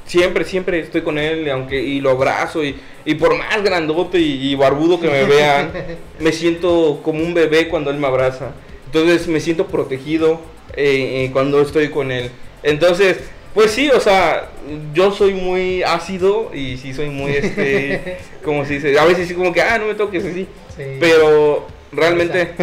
siempre, 0.05 0.45
siempre 0.45 0.81
estoy 0.81 1.03
con 1.03 1.19
él, 1.19 1.51
aunque 1.51 1.83
y 1.83 2.01
lo 2.01 2.11
abrazo 2.11 2.65
y, 2.65 2.79
y 3.05 3.15
por 3.15 3.37
más 3.37 3.63
grandote 3.63 4.19
y, 4.19 4.51
y 4.51 4.55
barbudo 4.55 5.01
que 5.01 5.09
me 5.09 5.25
vean, 5.27 5.73
me 6.19 6.33
siento 6.33 7.01
como 7.03 7.23
un 7.23 7.35
bebé 7.35 7.69
cuando 7.69 7.91
él 7.91 7.99
me 7.99 8.07
abraza. 8.07 8.53
Entonces 8.87 9.27
me 9.27 9.41
siento 9.41 9.67
protegido 9.67 10.39
eh, 10.77 11.25
eh, 11.25 11.31
cuando 11.33 11.61
estoy 11.61 11.89
con 11.89 12.13
él. 12.13 12.31
Entonces, 12.63 13.19
pues 13.55 13.71
sí, 13.71 13.91
o 13.91 14.01
sea, 14.01 14.49
yo 14.95 15.13
soy 15.13 15.35
muy 15.35 15.83
ácido 15.83 16.51
y 16.55 16.77
sí 16.79 16.95
soy 16.95 17.11
muy, 17.11 17.33
este, 17.33 18.19
como 18.45 18.65
se 18.65 18.75
dice, 18.75 18.99
a 18.99 19.05
veces 19.05 19.29
sí 19.29 19.35
como 19.35 19.53
que, 19.53 19.61
ah, 19.63 19.79
no 19.79 19.87
me 19.87 19.95
toques 19.95 20.25
así. 20.25 20.47
Sí. 20.77 20.83
Pero 21.01 21.67
realmente... 21.93 22.55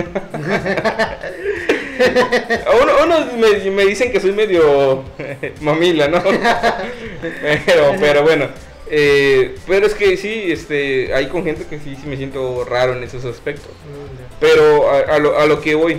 uno, 2.82 2.94
unos 3.04 3.34
me, 3.34 3.72
me 3.72 3.86
dicen 3.86 4.12
que 4.12 4.20
soy 4.20 4.32
medio 4.32 5.04
mamila, 5.62 6.08
¿no? 6.08 6.22
pero, 7.66 7.96
pero 8.00 8.24
bueno, 8.24 8.48
Eh, 8.92 9.56
pero 9.68 9.86
es 9.86 9.94
que 9.94 10.18
sí, 10.18 10.52
este, 10.52 11.14
hay 11.14 11.28
con 11.28 11.44
gente 11.44 11.64
que 11.70 11.78
sí, 11.78 11.96
sí 11.96 12.08
me 12.08 12.18
siento 12.18 12.66
raro 12.66 12.94
en 12.94 13.04
esos 13.04 13.24
aspectos. 13.24 13.70
Mm. 13.70 14.40
Pero 14.40 14.90
a, 14.90 15.16
a 15.16 15.20
lo, 15.20 15.38
a 15.38 15.46
lo 15.46 15.62
que 15.62 15.76
voy, 15.76 15.98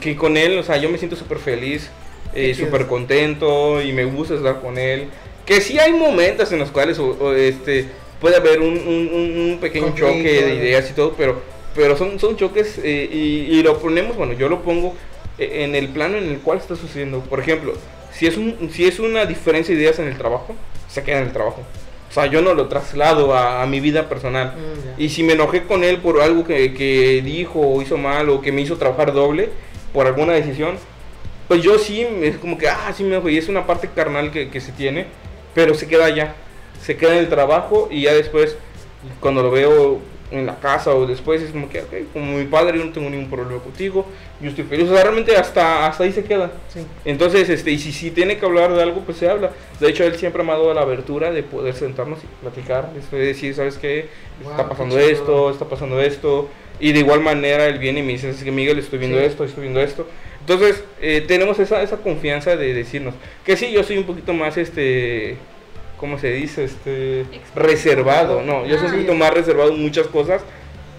que 0.00 0.16
con 0.16 0.36
él, 0.38 0.58
o 0.58 0.62
sea, 0.62 0.78
yo 0.78 0.88
me 0.88 0.96
siento 0.96 1.16
súper 1.16 1.38
feliz, 1.38 1.90
eh, 2.34 2.54
súper 2.54 2.86
contento 2.86 3.80
y 3.82 3.92
me 3.92 4.04
gusta 4.04 4.34
estar 4.34 4.60
con 4.60 4.78
él. 4.78 5.08
Que 5.46 5.60
sí 5.60 5.78
hay 5.78 5.92
momentos 5.92 6.52
en 6.52 6.58
los 6.58 6.70
cuales 6.70 6.98
o- 6.98 7.16
o, 7.20 7.32
este, 7.32 7.86
puede 8.20 8.36
haber 8.36 8.60
un, 8.60 8.74
un- 8.78 9.10
un- 9.52 9.58
pequeño 9.60 9.86
Conflicto, 9.86 10.12
choque 10.16 10.42
de 10.44 10.54
ideas 10.56 10.90
y 10.90 10.92
todo, 10.94 11.14
pero, 11.16 11.40
pero 11.74 11.96
son, 11.96 12.18
son 12.18 12.36
choques 12.36 12.78
eh, 12.82 13.08
y, 13.10 13.56
y 13.58 13.62
lo 13.62 13.78
ponemos, 13.78 14.16
bueno, 14.16 14.34
yo 14.34 14.48
lo 14.48 14.62
pongo 14.62 14.94
eh, 15.38 15.64
en 15.64 15.74
el 15.74 15.88
plano 15.88 16.18
en 16.18 16.28
el 16.28 16.38
cual 16.40 16.58
está 16.58 16.76
sucediendo. 16.76 17.20
Por 17.20 17.40
ejemplo, 17.40 17.72
si 18.12 18.26
es, 18.26 18.36
un, 18.36 18.70
si 18.72 18.86
es 18.86 18.98
una 18.98 19.24
diferencia 19.24 19.74
de 19.74 19.80
ideas 19.80 19.98
en 19.98 20.08
el 20.08 20.18
trabajo, 20.18 20.54
se 20.88 21.02
queda 21.02 21.18
en 21.18 21.24
el 21.28 21.32
trabajo. 21.32 21.62
O 22.10 22.12
sea, 22.12 22.26
yo 22.26 22.40
no 22.42 22.54
lo 22.54 22.68
traslado 22.68 23.34
a, 23.34 23.62
a 23.62 23.66
mi 23.66 23.80
vida 23.80 24.08
personal. 24.08 24.54
Mm. 24.56 25.00
Y 25.00 25.08
si 25.10 25.22
me 25.22 25.34
enojé 25.34 25.64
con 25.64 25.84
él 25.84 25.98
por 25.98 26.20
algo 26.22 26.42
que, 26.44 26.72
que 26.74 27.22
dijo 27.22 27.60
o 27.60 27.80
hizo 27.82 27.96
mal 27.98 28.28
o 28.30 28.40
que 28.40 28.50
me 28.50 28.62
hizo 28.62 28.76
trabajar 28.76 29.12
doble 29.12 29.50
por 29.92 30.06
alguna 30.06 30.32
decisión, 30.32 30.76
pues 31.48 31.62
yo 31.62 31.78
sí, 31.78 32.06
es 32.22 32.36
como 32.36 32.58
que, 32.58 32.68
ah, 32.68 32.92
sí 32.94 33.02
me 33.02 33.10
enojo. 33.10 33.30
Y 33.30 33.38
es 33.38 33.48
una 33.48 33.66
parte 33.66 33.88
carnal 33.88 34.30
que, 34.30 34.50
que 34.50 34.60
se 34.60 34.70
tiene, 34.72 35.06
pero 35.54 35.74
se 35.74 35.88
queda 35.88 36.04
allá. 36.04 36.34
Se 36.82 36.96
queda 36.96 37.12
en 37.12 37.18
el 37.18 37.28
trabajo 37.28 37.88
y 37.90 38.02
ya 38.02 38.12
después, 38.12 38.56
cuando 39.20 39.42
lo 39.42 39.50
veo 39.50 40.00
en 40.30 40.44
la 40.44 40.56
casa 40.60 40.94
o 40.94 41.06
después, 41.06 41.40
es 41.40 41.52
como 41.52 41.70
que, 41.70 41.80
ok, 41.80 42.12
como 42.12 42.36
mi 42.36 42.44
padre, 42.44 42.78
yo 42.78 42.84
no 42.84 42.92
tengo 42.92 43.08
ningún 43.08 43.30
problema 43.30 43.62
contigo, 43.62 44.06
yo 44.40 44.50
estoy 44.50 44.64
feliz. 44.64 44.88
O 44.88 44.92
sea, 44.92 45.02
realmente 45.02 45.34
hasta, 45.36 45.86
hasta 45.86 46.04
ahí 46.04 46.12
se 46.12 46.22
queda. 46.22 46.52
Sí. 46.68 46.80
Entonces, 47.04 47.48
este, 47.48 47.70
y 47.70 47.78
si, 47.78 47.92
si 47.92 48.10
tiene 48.10 48.36
que 48.36 48.44
hablar 48.44 48.74
de 48.74 48.82
algo, 48.82 49.00
pues 49.00 49.16
se 49.16 49.30
habla. 49.30 49.52
De 49.80 49.88
hecho, 49.88 50.04
él 50.04 50.16
siempre 50.16 50.42
me 50.42 50.52
ha 50.52 50.56
dado 50.56 50.74
la 50.74 50.82
abertura 50.82 51.30
de 51.30 51.42
poder 51.42 51.74
sentarnos 51.74 52.18
y 52.22 52.26
platicar, 52.42 52.92
de 52.92 53.18
decir, 53.18 53.54
¿sabes 53.54 53.78
qué? 53.78 54.08
Wow, 54.42 54.50
está 54.50 54.68
pasando 54.68 54.98
esto, 54.98 55.50
está 55.50 55.64
pasando 55.64 56.00
esto. 56.00 56.48
Y 56.80 56.92
de 56.92 57.00
igual 57.00 57.20
manera 57.20 57.66
él 57.66 57.78
viene 57.78 58.00
y 58.00 58.02
me 58.02 58.12
dice, 58.12 58.30
es 58.30 58.42
que 58.42 58.50
Miguel, 58.52 58.78
estoy 58.78 58.98
viendo 58.98 59.18
Sí. 59.18 59.24
esto, 59.24 59.44
estoy 59.44 59.62
viendo 59.62 59.80
esto. 59.80 60.06
Entonces, 60.40 60.82
eh, 61.00 61.24
tenemos 61.26 61.58
esa, 61.58 61.82
esa 61.82 61.96
confianza 61.98 62.56
de 62.56 62.72
decirnos 62.72 63.14
que 63.44 63.56
sí, 63.56 63.70
yo 63.72 63.82
soy 63.82 63.98
un 63.98 64.04
poquito 64.04 64.32
más, 64.32 64.56
este, 64.56 65.36
¿cómo 65.98 66.18
se 66.18 66.32
dice? 66.32 66.64
Este, 66.64 67.24
reservado. 67.54 68.42
No, 68.42 68.64
yo 68.66 68.76
soy 68.78 68.86
un 68.86 68.90
Ah. 68.92 68.94
poquito 68.94 69.14
más 69.14 69.34
reservado 69.34 69.70
en 69.72 69.82
muchas 69.82 70.06
cosas, 70.06 70.42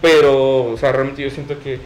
pero, 0.01 0.63
o 0.65 0.77
sea, 0.77 0.91
realmente 0.91 1.21
yo 1.23 1.29
siento 1.29 1.57
que... 1.63 1.79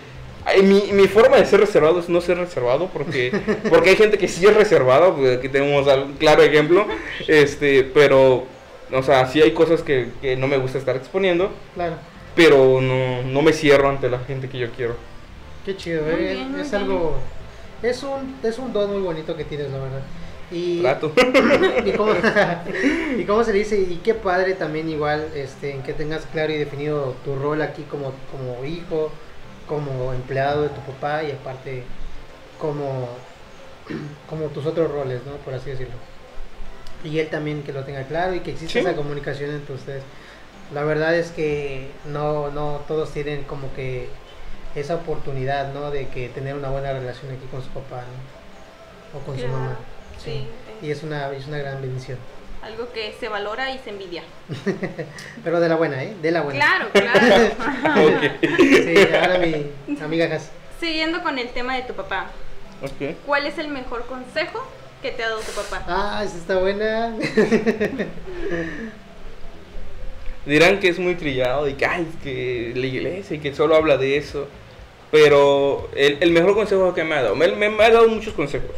mi, 0.62 0.92
mi 0.92 1.08
forma 1.08 1.38
de 1.38 1.46
ser 1.46 1.62
reservado 1.62 2.00
es 2.00 2.10
no 2.10 2.20
ser 2.20 2.38
reservado 2.38 2.90
porque 2.92 3.32
porque 3.70 3.92
hay 3.92 3.96
gente 3.96 4.18
que 4.18 4.28
sí 4.28 4.46
es 4.46 4.54
reservada 4.54 5.16
pues 5.16 5.38
aquí 5.38 5.48
tenemos 5.48 5.88
un 5.88 6.14
claro 6.16 6.44
ejemplo 6.44 6.86
este 7.30 7.84
pero 7.86 8.46
o 8.92 9.04
sea 9.04 9.26
sí 9.28 9.42
hay 9.42 9.52
cosas 9.52 9.82
que, 9.84 10.08
que 10.22 10.36
no 10.36 10.48
me 10.50 10.58
gusta 10.58 10.78
estar 10.80 10.98
exponiendo 10.98 11.50
Claro. 11.76 11.96
Pero 12.36 12.82
no, 12.82 13.24
no 13.24 13.42
me 13.42 13.54
cierro 13.54 13.90
ante 13.90 14.10
la 14.10 14.20
gente 14.20 14.50
que 14.50 14.58
yo 14.60 14.70
quiero 14.72 14.96
Qué 15.66 15.78
chido, 15.78 16.04
Muy 16.04 16.12
eh, 16.14 16.34
bien, 16.34 16.52
muy 16.52 16.62
es 16.62 16.72
bien. 16.72 16.84
algo 16.84 17.16
es 17.82 18.04
un 18.04 18.36
es 18.44 18.58
un 18.60 18.74
don 18.74 18.92
muy 18.92 19.02
bonito 19.02 19.36
que 19.36 19.44
tienes, 19.46 19.72
la 19.72 19.80
verdad. 19.80 20.02
Y 20.52 20.82
trato 20.82 21.12
y 21.86 21.92
cómo, 21.94 22.14
y 23.18 23.24
cómo 23.24 23.44
se 23.44 23.54
dice 23.54 23.80
y 23.80 23.96
qué 24.04 24.14
padre 24.14 24.54
también 24.54 24.90
igual 24.90 25.28
este 25.36 25.72
en 25.72 25.84
que 25.84 25.94
tengas 25.94 26.26
claro 26.28 26.52
y 26.54 26.58
definido 26.58 27.16
tu 27.26 27.36
rol 27.36 27.62
aquí 27.62 27.84
como 27.84 28.12
como 28.32 28.64
hijo 28.66 29.12
como 29.68 30.14
empleado 30.14 30.64
de 30.64 30.70
tu 30.70 30.82
papá 30.82 31.24
y 31.24 31.32
aparte 31.32 31.84
como 32.60 33.08
como 34.30 34.46
tus 34.48 34.66
otros 34.66 34.92
roles 34.92 35.22
no 35.26 35.34
por 35.44 35.54
así 35.54 35.70
decirlo 35.72 35.96
y 37.04 37.20
él 37.20 37.28
también 37.30 37.64
que 37.64 37.74
lo 37.74 37.84
tenga 37.84 38.04
claro 38.04 38.36
y 38.36 38.42
que 38.42 38.52
exista 38.52 38.74
Sí. 38.74 38.80
esa 38.80 38.96
comunicación 38.96 39.52
entre 39.52 39.76
ustedes 39.76 40.04
la 40.74 40.84
verdad 40.84 41.16
es 41.16 41.32
que 41.32 41.90
no 42.06 42.52
no 42.52 42.82
todos 42.88 43.12
tienen 43.12 43.44
como 43.44 43.74
que 43.74 44.10
esa 44.76 44.96
oportunidad 44.96 45.74
no 45.74 45.92
de 45.92 46.08
que 46.10 46.30
tener 46.30 46.56
una 46.56 46.70
buena 46.70 46.94
relación 46.94 47.32
aquí 47.32 47.46
con 47.52 47.62
su 47.62 47.70
papá 47.70 48.04
¿no? 49.14 49.20
o 49.20 49.24
con 49.24 49.38
su 49.40 49.48
mamá 49.48 49.78
Sí, 50.24 50.48
y 50.82 50.90
es 50.92 51.04
una, 51.04 51.30
es 51.32 51.48
una 51.48 51.58
gran 51.58 51.82
bendición. 51.82 52.18
algo 52.64 52.90
que 52.94 53.14
se 53.20 53.28
valora 53.28 53.72
y 53.72 53.80
se 53.80 53.90
envidia. 53.90 54.24
Pero 55.44 55.60
de 55.60 55.68
la 55.68 55.76
buena, 55.76 56.02
¿eh? 56.02 56.16
De 56.22 56.32
la 56.32 56.42
buena. 56.42 56.60
Claro, 56.60 56.90
claro. 56.94 58.32
Sí, 58.58 58.96
ahora 59.14 59.40
mi 59.40 59.70
amiga 60.02 60.34
Has. 60.34 60.50
Siguiendo 60.80 61.22
con 61.24 61.38
el 61.40 61.50
tema 61.50 61.76
de 61.76 61.82
tu 61.82 61.94
papá. 61.94 62.28
¿cuál 63.26 63.46
es 63.48 63.58
el 63.58 63.68
mejor 63.70 64.06
consejo 64.06 64.66
que 65.02 65.12
te 65.12 65.24
ha 65.24 65.30
dado 65.30 65.42
tu 65.42 65.52
papá? 65.52 65.84
Ah, 65.88 66.22
esa 66.24 66.38
está 66.38 66.58
buena. 66.58 67.14
dirán 70.46 70.80
que 70.80 70.90
es 70.90 71.00
muy 71.00 71.16
trillado 71.16 71.68
y 71.68 71.74
que, 71.74 71.86
ay, 71.86 72.08
que 72.24 72.74
la 72.76 72.86
iglesia 72.86 73.36
y 73.38 73.40
que 73.40 73.54
solo 73.54 73.76
habla 73.76 73.98
de 73.98 74.18
eso. 74.18 74.48
Pero 75.12 75.90
el, 75.96 76.18
el 76.22 76.32
mejor 76.32 76.56
consejo 76.56 76.94
que 76.94 77.04
me 77.04 77.16
ha 77.16 77.22
dado, 77.24 77.36
me, 77.36 77.48
me- 77.50 77.70
me 77.70 77.84
ha 77.84 77.90
dado 77.92 78.08
muchos 78.10 78.34
consejos. 78.34 78.72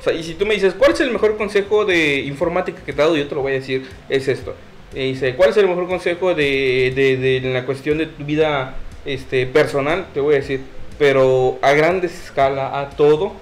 O 0.00 0.02
sea, 0.02 0.12
y 0.14 0.22
si 0.22 0.34
tú 0.34 0.46
me 0.46 0.54
dices, 0.54 0.74
¿cuál 0.74 0.92
es 0.92 1.00
el 1.00 1.10
mejor 1.10 1.36
consejo 1.36 1.84
de 1.84 2.20
informática 2.20 2.80
que 2.84 2.92
te 2.92 3.02
ha 3.02 3.04
dado? 3.04 3.16
Yo 3.16 3.28
te 3.28 3.34
lo 3.34 3.42
voy 3.42 3.52
a 3.52 3.56
decir, 3.56 3.86
es 4.08 4.28
esto. 4.28 4.54
Y 4.94 5.00
dice, 5.12 5.34
¿cuál 5.34 5.50
es 5.50 5.56
el 5.58 5.68
mejor 5.68 5.86
consejo 5.86 6.34
de, 6.34 6.92
de, 6.94 7.16
de 7.18 7.36
en 7.38 7.52
la 7.52 7.66
cuestión 7.66 7.98
de 7.98 8.06
tu 8.06 8.24
vida 8.24 8.76
este, 9.04 9.46
personal? 9.46 10.06
Te 10.14 10.20
voy 10.20 10.34
a 10.34 10.38
decir, 10.38 10.60
pero 10.98 11.58
a 11.60 11.72
gran 11.72 12.02
escala, 12.04 12.80
a 12.80 12.90
todo, 12.90 13.32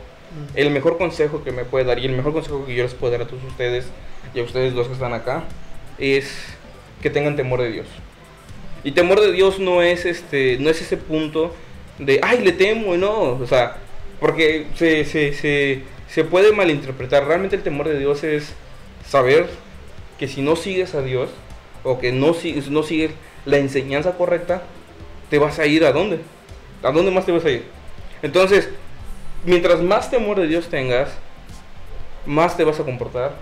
el 0.57 0.71
mejor 0.71 0.99
consejo 0.99 1.45
que 1.45 1.53
me 1.53 1.65
puede 1.65 1.85
dar 1.85 2.01
y 2.01 2.07
el 2.07 2.13
mejor 2.13 2.33
consejo 2.33 2.67
que 2.67 2.75
yo 2.75 2.83
les 2.83 2.95
puedo 2.95 3.13
dar 3.13 3.23
a 3.23 3.27
todos 3.29 3.45
ustedes 3.45 3.87
y 4.35 4.41
a 4.41 4.43
ustedes 4.43 4.73
los 4.73 4.89
que 4.89 4.95
están 4.95 5.13
acá 5.13 5.45
es 5.99 6.35
que 7.05 7.11
tengan 7.11 7.37
temor 7.37 7.61
de 7.61 7.71
Dios. 7.71 7.87
Y 8.83 8.93
temor 8.93 9.21
de 9.21 9.31
Dios 9.31 9.59
no 9.59 9.83
es 9.83 10.07
este 10.07 10.57
no 10.59 10.71
es 10.71 10.81
ese 10.81 10.97
punto 10.97 11.55
de 11.99 12.19
ay 12.23 12.41
le 12.43 12.53
temo 12.53 12.97
no, 12.97 13.35
o 13.35 13.47
sea, 13.47 13.77
porque 14.21 14.69
se, 14.75 15.05
se, 15.05 15.35
se, 15.35 15.83
se 16.09 16.25
puede 16.25 16.53
malinterpretar. 16.53 17.27
Realmente 17.27 17.57
el 17.57 17.63
temor 17.63 17.89
de 17.89 17.99
Dios 17.99 18.25
es 18.25 18.55
saber 19.07 19.51
que 20.19 20.29
si 20.29 20.41
no 20.41 20.57
sigues 20.57 20.95
a 20.95 21.03
Dios 21.03 21.29
o 21.83 21.99
que 21.99 22.11
no 22.11 22.29
no 22.71 22.83
sigues 22.83 23.11
la 23.45 23.59
enseñanza 23.59 24.13
correcta, 24.13 24.63
te 25.29 25.39
vas 25.39 25.59
a 25.59 25.67
ir 25.67 25.85
a 25.85 25.93
dónde? 25.93 26.21
¿A 26.83 26.91
dónde 26.91 27.11
más 27.11 27.27
te 27.27 27.33
vas 27.33 27.45
a 27.45 27.51
ir? 27.51 27.65
Entonces, 28.23 28.71
mientras 29.45 29.83
más 29.83 30.11
temor 30.11 30.41
de 30.41 30.47
Dios 30.47 30.69
tengas, 30.69 31.11
más 32.25 32.57
te 32.57 32.65
vas 32.65 32.81
a 32.81 32.85
comportar, 32.85 33.35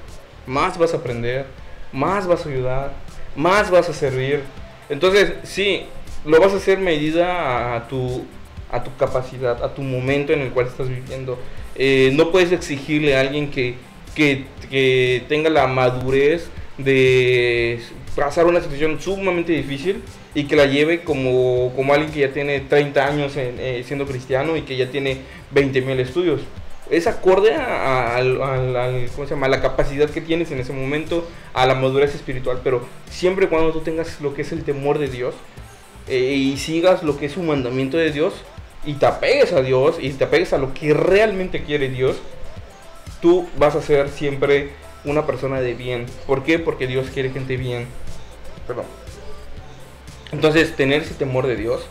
más 0.48 0.76
vas 0.78 0.94
a 0.94 0.96
aprender, 0.96 1.46
más 1.92 2.26
vas 2.26 2.44
a 2.44 2.48
ayudar, 2.48 2.92
más 3.36 3.70
vas 3.70 3.88
a 3.88 3.92
servir. 3.92 4.40
Entonces, 4.88 5.32
sí, 5.44 5.84
lo 6.24 6.40
vas 6.40 6.52
a 6.52 6.56
hacer 6.56 6.78
medida 6.78 7.76
a 7.76 7.88
tu, 7.88 8.24
a 8.70 8.82
tu 8.82 8.94
capacidad, 8.96 9.62
a 9.62 9.74
tu 9.74 9.82
momento 9.82 10.32
en 10.32 10.40
el 10.40 10.50
cual 10.50 10.66
estás 10.66 10.88
viviendo. 10.88 11.38
Eh, 11.74 12.10
no 12.14 12.30
puedes 12.30 12.52
exigirle 12.52 13.16
a 13.16 13.20
alguien 13.20 13.50
que, 13.50 13.76
que, 14.14 14.44
que 14.70 15.24
tenga 15.28 15.50
la 15.50 15.66
madurez 15.66 16.48
de 16.78 17.80
pasar 18.14 18.46
una 18.46 18.60
situación 18.60 19.00
sumamente 19.00 19.52
difícil 19.52 20.02
y 20.34 20.44
que 20.44 20.56
la 20.56 20.66
lleve 20.66 21.02
como, 21.02 21.72
como 21.74 21.92
alguien 21.94 22.12
que 22.12 22.20
ya 22.20 22.32
tiene 22.32 22.60
30 22.60 23.06
años 23.06 23.32
eh, 23.36 23.82
siendo 23.86 24.06
cristiano 24.06 24.56
y 24.56 24.62
que 24.62 24.76
ya 24.76 24.90
tiene 24.90 25.18
20 25.50 25.80
mil 25.82 26.00
estudios. 26.00 26.40
Es 26.92 27.06
acorde 27.06 27.54
a, 27.54 28.20
la 28.20 29.60
capacidad 29.62 30.10
que 30.10 30.20
tienes 30.20 30.50
en 30.50 30.60
ese 30.60 30.74
momento, 30.74 31.26
a 31.54 31.64
la 31.66 31.74
madurez 31.74 32.14
espiritual, 32.14 32.60
pero 32.62 32.86
siempre 33.10 33.48
cuando 33.48 33.72
tú 33.72 33.80
tengas 33.80 34.20
lo 34.20 34.34
que 34.34 34.42
es 34.42 34.52
el 34.52 34.62
temor 34.62 34.98
de 34.98 35.08
Dios 35.08 35.34
eh, 36.06 36.34
y 36.34 36.58
sigas 36.58 37.02
lo 37.02 37.16
que 37.16 37.24
es 37.24 37.38
un 37.38 37.46
mandamiento 37.46 37.96
de 37.96 38.12
Dios 38.12 38.34
y 38.84 38.92
te 38.92 39.06
apegues 39.06 39.54
a 39.54 39.62
Dios 39.62 39.96
y 39.98 40.10
te 40.10 40.24
apegues 40.24 40.52
a 40.52 40.58
lo 40.58 40.74
que 40.74 40.92
realmente 40.92 41.62
quiere 41.62 41.88
Dios, 41.88 42.16
tú 43.22 43.48
vas 43.56 43.74
a 43.74 43.80
ser 43.80 44.10
siempre 44.10 44.72
una 45.06 45.24
persona 45.24 45.62
de 45.62 45.72
bien. 45.72 46.04
¿Por 46.26 46.44
qué? 46.44 46.58
Porque 46.58 46.86
Dios 46.86 47.08
quiere 47.08 47.30
gente 47.30 47.56
bien. 47.56 47.86
Perdón. 48.66 48.84
Entonces, 50.30 50.76
tener 50.76 51.00
ese 51.00 51.14
temor 51.14 51.46
de 51.46 51.56
Dios 51.56 51.86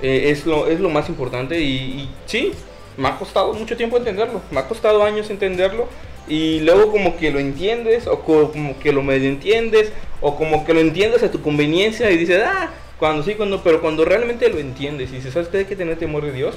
eh, 0.00 0.30
es, 0.30 0.46
lo, 0.46 0.68
es 0.68 0.78
lo 0.78 0.90
más 0.90 1.08
importante 1.08 1.60
y, 1.60 1.74
y 1.74 2.10
sí, 2.26 2.52
me 2.98 3.08
ha 3.08 3.16
costado 3.16 3.54
mucho 3.54 3.76
tiempo 3.76 3.96
entenderlo, 3.96 4.42
me 4.50 4.60
ha 4.60 4.68
costado 4.68 5.02
años 5.02 5.30
entenderlo 5.30 5.88
y 6.28 6.60
luego 6.60 6.92
como 6.92 7.16
que 7.16 7.30
lo 7.30 7.38
entiendes 7.38 8.06
o 8.06 8.20
co- 8.20 8.52
como 8.52 8.78
que 8.78 8.92
lo 8.92 9.02
medio 9.02 9.28
entiendes 9.30 9.92
o 10.20 10.36
como 10.36 10.66
que 10.66 10.74
lo 10.74 10.80
entiendes 10.80 11.22
a 11.22 11.30
tu 11.30 11.40
conveniencia 11.40 12.10
y 12.10 12.18
dices, 12.18 12.42
ah, 12.44 12.70
cuando 12.98 13.22
sí, 13.22 13.34
cuando, 13.34 13.62
pero 13.62 13.80
cuando 13.80 14.04
realmente 14.04 14.48
lo 14.50 14.58
entiendes 14.58 15.10
y 15.12 15.16
dices, 15.16 15.32
¿sabes 15.32 15.48
qué? 15.48 15.58
Hay 15.58 15.64
que 15.64 15.76
tener 15.76 15.96
temor 15.98 16.24
de 16.24 16.32
Dios, 16.32 16.56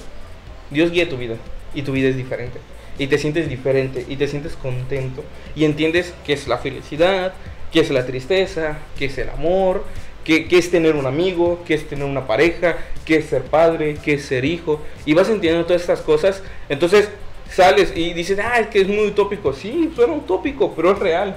Dios 0.71 0.91
guía 0.91 1.07
tu 1.07 1.15
vida 1.17 1.35
y 1.73 1.83
tu 1.83 1.91
vida 1.93 2.09
es 2.09 2.17
diferente 2.17 2.57
y 2.97 3.07
te 3.07 3.17
sientes 3.17 3.47
diferente 3.47 4.05
y 4.09 4.15
te 4.17 4.27
sientes 4.27 4.53
contento 4.55 5.23
y 5.55 5.63
entiendes 5.63 6.13
qué 6.25 6.33
es 6.33 6.47
la 6.47 6.57
felicidad, 6.57 7.33
qué 7.71 7.79
es 7.79 7.89
la 7.91 8.05
tristeza, 8.05 8.79
qué 8.97 9.05
es 9.05 9.17
el 9.17 9.29
amor, 9.29 9.83
qué, 10.23 10.47
qué 10.47 10.57
es 10.57 10.69
tener 10.71 10.95
un 10.95 11.05
amigo, 11.05 11.59
qué 11.65 11.73
es 11.73 11.87
tener 11.87 12.05
una 12.05 12.27
pareja, 12.27 12.77
qué 13.05 13.17
es 13.17 13.25
ser 13.25 13.43
padre, 13.43 13.97
qué 14.03 14.13
es 14.13 14.25
ser 14.25 14.45
hijo 14.45 14.79
y 15.05 15.13
vas 15.13 15.27
entendiendo 15.27 15.65
todas 15.65 15.81
estas 15.81 16.01
cosas, 16.01 16.41
entonces 16.69 17.09
sales 17.49 17.93
y 17.95 18.13
dices, 18.13 18.39
ah, 18.39 18.59
es 18.59 18.67
que 18.67 18.81
es 18.81 18.87
muy 18.87 19.07
utópico, 19.07 19.53
sí, 19.53 19.91
suena 19.95 20.13
utópico, 20.13 20.73
pero 20.75 20.91
es 20.91 20.99
real. 20.99 21.35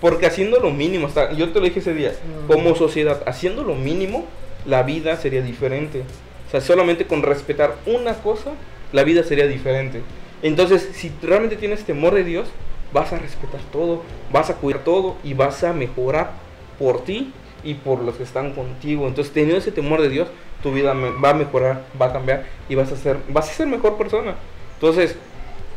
Porque 0.00 0.26
haciendo 0.26 0.60
lo 0.60 0.70
mínimo, 0.70 1.06
hasta 1.06 1.32
yo 1.32 1.48
te 1.50 1.60
lo 1.60 1.64
dije 1.64 1.78
ese 1.80 1.94
día, 1.94 2.10
Mm. 2.10 2.52
como 2.52 2.74
sociedad, 2.74 3.22
haciendo 3.26 3.62
lo 3.64 3.74
mínimo, 3.74 4.26
la 4.66 4.82
vida 4.82 5.16
sería 5.16 5.40
diferente. 5.40 6.02
O 6.46 6.50
sea, 6.50 6.60
solamente 6.60 7.06
con 7.06 7.22
respetar 7.22 7.76
una 7.86 8.14
cosa, 8.14 8.50
la 8.92 9.02
vida 9.04 9.22
sería 9.24 9.46
diferente. 9.46 10.02
Entonces, 10.42 10.90
si 10.92 11.10
realmente 11.22 11.56
tienes 11.56 11.84
temor 11.84 12.14
de 12.14 12.24
Dios, 12.24 12.48
vas 12.92 13.12
a 13.14 13.18
respetar 13.18 13.60
todo, 13.72 14.02
vas 14.30 14.50
a 14.50 14.56
cuidar 14.56 14.84
todo 14.84 15.16
y 15.24 15.32
vas 15.32 15.64
a 15.64 15.72
mejorar 15.72 16.32
por 16.78 17.02
ti 17.04 17.32
y 17.64 17.74
por 17.74 18.00
los 18.00 18.16
que 18.16 18.22
están 18.22 18.52
contigo. 18.52 19.06
Entonces, 19.08 19.32
teniendo 19.32 19.58
ese 19.58 19.72
temor 19.72 20.00
de 20.00 20.08
Dios, 20.08 20.28
tu 20.62 20.72
vida 20.72 20.94
va 20.94 21.30
a 21.30 21.34
mejorar, 21.34 21.84
va 22.00 22.06
a 22.06 22.12
cambiar 22.12 22.44
y 22.68 22.74
vas 22.74 22.92
a 22.92 22.96
ser, 22.96 23.18
vas 23.28 23.50
a 23.50 23.52
ser 23.52 23.66
mejor 23.66 23.96
persona. 23.96 24.34
Entonces, 24.74 25.16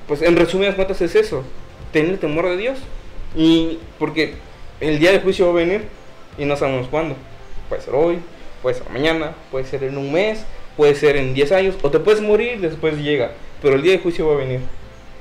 pues 0.07 0.21
en 0.21 0.35
resumidas 0.35 0.75
cuentas 0.75 1.01
es 1.01 1.15
eso, 1.15 1.43
tener 1.91 2.11
el 2.11 2.19
temor 2.19 2.47
de 2.47 2.57
Dios. 2.57 2.79
Y 3.35 3.79
porque 3.99 4.35
el 4.79 4.99
día 4.99 5.11
de 5.11 5.19
juicio 5.19 5.45
va 5.47 5.51
a 5.51 5.63
venir 5.63 5.85
y 6.37 6.45
no 6.45 6.55
sabemos 6.55 6.87
cuándo. 6.87 7.15
Puede 7.69 7.81
ser 7.81 7.95
hoy, 7.95 8.19
puede 8.61 8.75
ser 8.75 8.89
mañana, 8.89 9.33
puede 9.51 9.65
ser 9.65 9.83
en 9.83 9.97
un 9.97 10.11
mes, 10.11 10.45
puede 10.75 10.95
ser 10.95 11.17
en 11.17 11.33
10 11.33 11.51
años, 11.51 11.75
o 11.81 11.91
te 11.91 11.99
puedes 11.99 12.21
morir, 12.21 12.61
después 12.61 12.97
llega. 12.97 13.31
Pero 13.61 13.75
el 13.75 13.81
día 13.81 13.93
de 13.93 13.99
juicio 13.99 14.27
va 14.27 14.35
a 14.35 14.37
venir. 14.37 14.61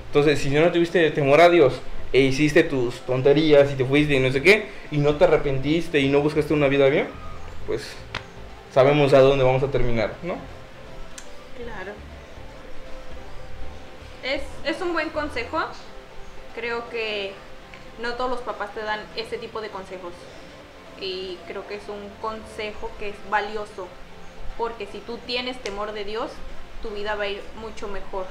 Entonces, 0.09 0.39
si 0.39 0.51
no 0.51 0.71
tuviste 0.71 1.11
temor 1.11 1.41
a 1.41 1.49
Dios 1.49 1.81
e 2.13 2.21
hiciste 2.21 2.63
tus 2.63 3.01
tonterías 3.01 3.71
y 3.73 3.75
te 3.75 3.85
fuiste 3.85 4.15
y 4.15 4.21
no 4.21 4.31
sé 4.31 4.43
qué, 4.43 4.69
y 4.91 4.99
no 4.99 5.17
te 5.17 5.25
arrepentiste 5.25 6.01
y 6.01 6.09
no 6.09 6.21
buscaste 6.21 6.55
una 6.55 6.69
vida 6.69 6.89
bien, 6.89 7.09
pues 7.67 7.95
sabemos 8.73 9.13
a 9.13 9.21
dónde 9.21 9.45
vamos 9.45 9.63
a 9.63 9.71
terminar, 9.71 10.15
¿no? 10.23 10.37
Claro. 11.57 11.93
Es, 14.23 14.43
es 14.65 14.83
un 14.83 14.93
buen 14.93 15.11
consejo. 15.11 15.59
Creo 16.55 16.89
que 16.91 17.33
no 18.03 18.15
todos 18.15 18.31
los 18.31 18.41
papás 18.41 18.73
te 18.75 18.83
dan 18.83 19.01
ese 19.17 19.39
tipo 19.39 19.61
de 19.61 19.69
consejos. 19.71 20.13
Y 21.01 21.39
creo 21.47 21.67
que 21.67 21.77
es 21.77 21.89
un 21.89 22.09
consejo 22.21 22.91
que 22.99 23.11
es 23.11 23.17
valioso. 23.31 23.89
Porque 24.57 24.87
si 24.87 24.99
tú 24.99 25.19
tienes 25.27 25.59
temor 25.63 25.93
de 25.93 26.05
Dios, 26.05 26.31
tu 26.83 26.91
vida 26.91 27.15
va 27.15 27.25
a 27.25 27.29
ir 27.29 27.43
mucho 27.61 27.89
mejor. 27.89 28.27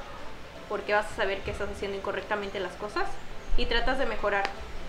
Porque 0.69 0.93
vas 0.93 1.11
a 1.11 1.15
saber 1.15 1.39
que 1.39 1.51
estás 1.51 1.69
haciendo 1.69 1.97
incorrectamente 1.97 2.59
las 2.59 2.73
cosas 2.73 3.05
y 3.57 3.65
tratas 3.65 3.97
de 3.99 4.05
mejorar. 4.05 4.43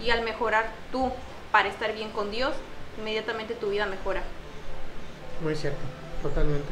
Y 0.05 0.11
al 0.11 0.23
mejorar 0.23 0.67
tú 0.93 1.11
para 1.53 1.69
estar 1.69 1.93
bien 1.95 2.11
con 2.11 2.31
Dios, 2.31 2.53
inmediatamente 3.01 3.55
tu 3.55 3.71
vida 3.71 3.87
mejora. 3.87 4.23
Muy 5.43 5.55
cierto, 5.55 5.79
totalmente. 6.23 6.69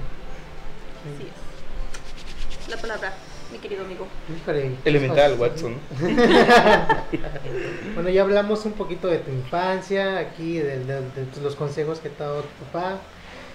Así 1.14 1.28
es. 1.28 2.68
La 2.70 2.76
palabra, 2.78 3.12
mi 3.52 3.58
querido 3.58 3.84
amigo. 3.84 4.06
Elemental. 4.84 5.34
Watson. 5.38 5.76
Bueno, 7.94 8.08
ya 8.10 8.22
hablamos 8.22 8.64
un 8.64 8.72
poquito 8.72 9.06
de 9.08 9.18
tu 9.18 9.30
infancia, 9.30 10.18
aquí, 10.18 10.58
de, 10.58 10.80
de- 10.84 11.00
de 11.02 11.40
los 11.42 11.54
consejos 11.54 12.00
que 12.00 12.08
te 12.08 12.22
ha 12.22 12.26
dado 12.26 12.42
tu 12.42 12.64
papá. 12.66 12.98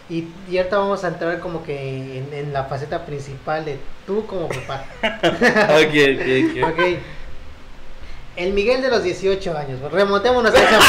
Y, 0.09 0.27
y 0.49 0.57
ahorita 0.57 0.77
vamos 0.79 1.03
a 1.03 1.09
entrar 1.09 1.39
como 1.39 1.63
que 1.63 2.17
en, 2.17 2.33
en 2.33 2.53
la 2.53 2.63
faceta 2.65 3.05
principal 3.05 3.65
de 3.65 3.77
tú 4.07 4.25
como 4.25 4.47
papá. 4.47 4.85
ok, 5.03 5.93
ok, 6.15 6.63
ok. 6.63 6.71
Ok. 6.71 6.99
El 8.39 8.53
Miguel 8.53 8.81
de 8.81 8.87
los 8.89 9.03
18 9.03 9.57
años. 9.57 9.91
Remontémonos 9.91 10.53
a 10.55 10.57
esa 10.57 10.79